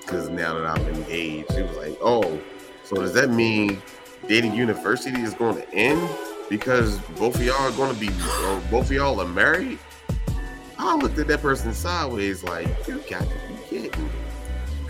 [0.00, 2.40] because now that I'm engaged, it was like, oh,
[2.84, 3.82] so does that mean
[4.28, 6.08] dating university is going to end
[6.48, 8.08] because both of y'all are going to be,
[8.70, 9.78] both of y'all are married?
[10.78, 14.10] I looked at that person sideways like, you got to be kidding.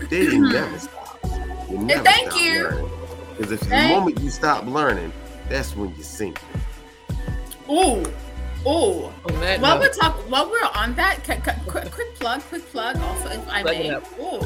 [0.09, 0.51] Dating mm-hmm.
[0.51, 1.69] never stops.
[1.69, 2.89] You never Thank stop you.
[3.37, 5.11] Because if the moment you stop learning,
[5.49, 6.39] that's when you sink.
[7.69, 8.03] Ooh.
[8.65, 9.11] Ooh.
[9.59, 12.97] While we're talk, while we're on that, quick, quick plug, quick plug.
[12.97, 13.91] Also, if I may.
[13.91, 14.39] Ooh.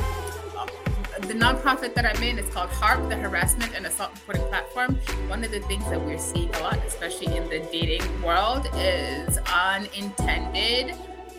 [1.28, 4.96] The nonprofit that I'm in is called HARP, the Harassment and Assault Reporting Platform.
[5.28, 9.40] One of the things that we're seeing a lot, especially in the dating world, is
[9.52, 10.96] unintended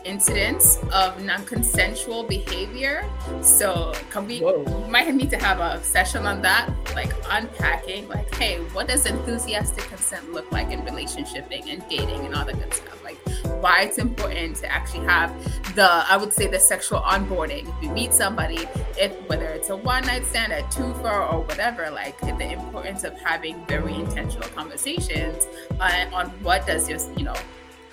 [0.09, 3.05] incidents of non-consensual behavior.
[3.41, 8.33] So can we, we might need to have a session on that, like unpacking, like,
[8.35, 12.73] hey, what does enthusiastic consent look like in relationshiping and dating and all that good
[12.73, 13.03] stuff?
[13.03, 13.19] Like
[13.61, 15.31] why it's important to actually have
[15.75, 17.67] the, I would say the sexual onboarding.
[17.77, 21.89] If you meet somebody, if whether it's a one night stand, a twofer, or whatever,
[21.91, 25.47] like the importance of having very intentional conversations
[25.79, 27.35] uh, on what does your, you know,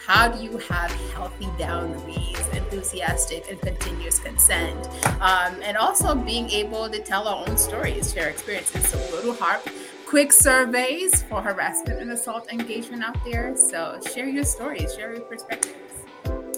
[0.06, 4.88] how do you have healthy boundaries, enthusiastic and continuous consent,
[5.20, 8.86] um, and also being able to tell our own stories, share experiences.
[8.86, 9.68] So go to HARP,
[10.06, 13.56] quick surveys for harassment and assault engagement out there.
[13.56, 15.74] So share your stories, share your perspectives.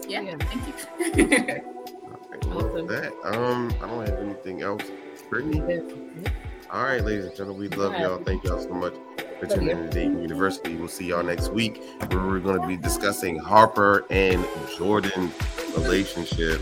[0.07, 0.37] Yeah, yeah.
[0.39, 1.63] thank you.
[2.53, 2.87] awesome.
[2.87, 4.83] That um, I don't have anything else.
[5.31, 5.61] Brittany.
[6.71, 8.23] All right, ladies and gentlemen, we love y'all.
[8.23, 8.95] Thank y'all so much
[9.43, 10.75] in to Dating University.
[10.75, 14.45] We'll see y'all next week where we're going to be discussing Harper and
[14.77, 15.33] Jordan
[15.77, 16.61] relationship.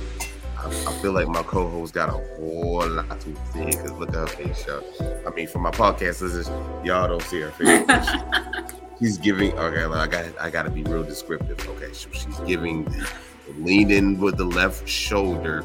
[0.59, 4.15] I, I feel like my co-host got a whole lot to say because look at
[4.15, 4.83] her face, y'all.
[5.27, 6.49] I mean, for my podcast listeners,
[6.85, 8.11] y'all don't see her face.
[8.99, 9.57] she's giving.
[9.59, 10.39] Okay, I got.
[10.41, 11.67] I got to be real descriptive.
[11.69, 13.07] Okay, so she's giving the
[13.59, 15.65] lean in with the left shoulder,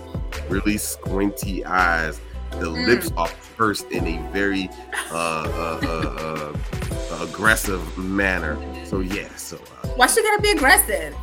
[0.50, 2.22] really squinty eyes.
[2.52, 2.86] The mm.
[2.86, 4.70] lips are pursed in a very
[5.12, 8.58] uh, uh, uh, uh, aggressive manner.
[8.86, 11.16] So yeah, so uh, why she gotta be aggressive?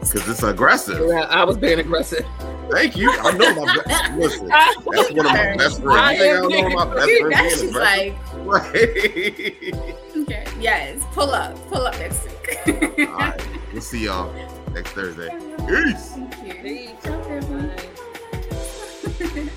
[0.00, 1.00] Because it's aggressive.
[1.08, 2.26] Yeah, I was being aggressive.
[2.70, 3.10] Thank you.
[3.10, 4.12] I know my best.
[4.14, 6.20] Listen, that's one of my best friends.
[6.20, 8.14] I, I know my best friend being Like,
[8.44, 8.74] right.
[10.16, 10.46] okay.
[10.60, 11.02] Yes.
[11.12, 11.56] Pull up.
[11.68, 13.08] Pull up next week.
[13.08, 13.40] All right.
[13.72, 14.32] We'll see y'all
[14.72, 15.28] next Thursday.
[15.66, 16.12] Peace.
[16.12, 16.54] Thank you.
[16.62, 16.94] Peace.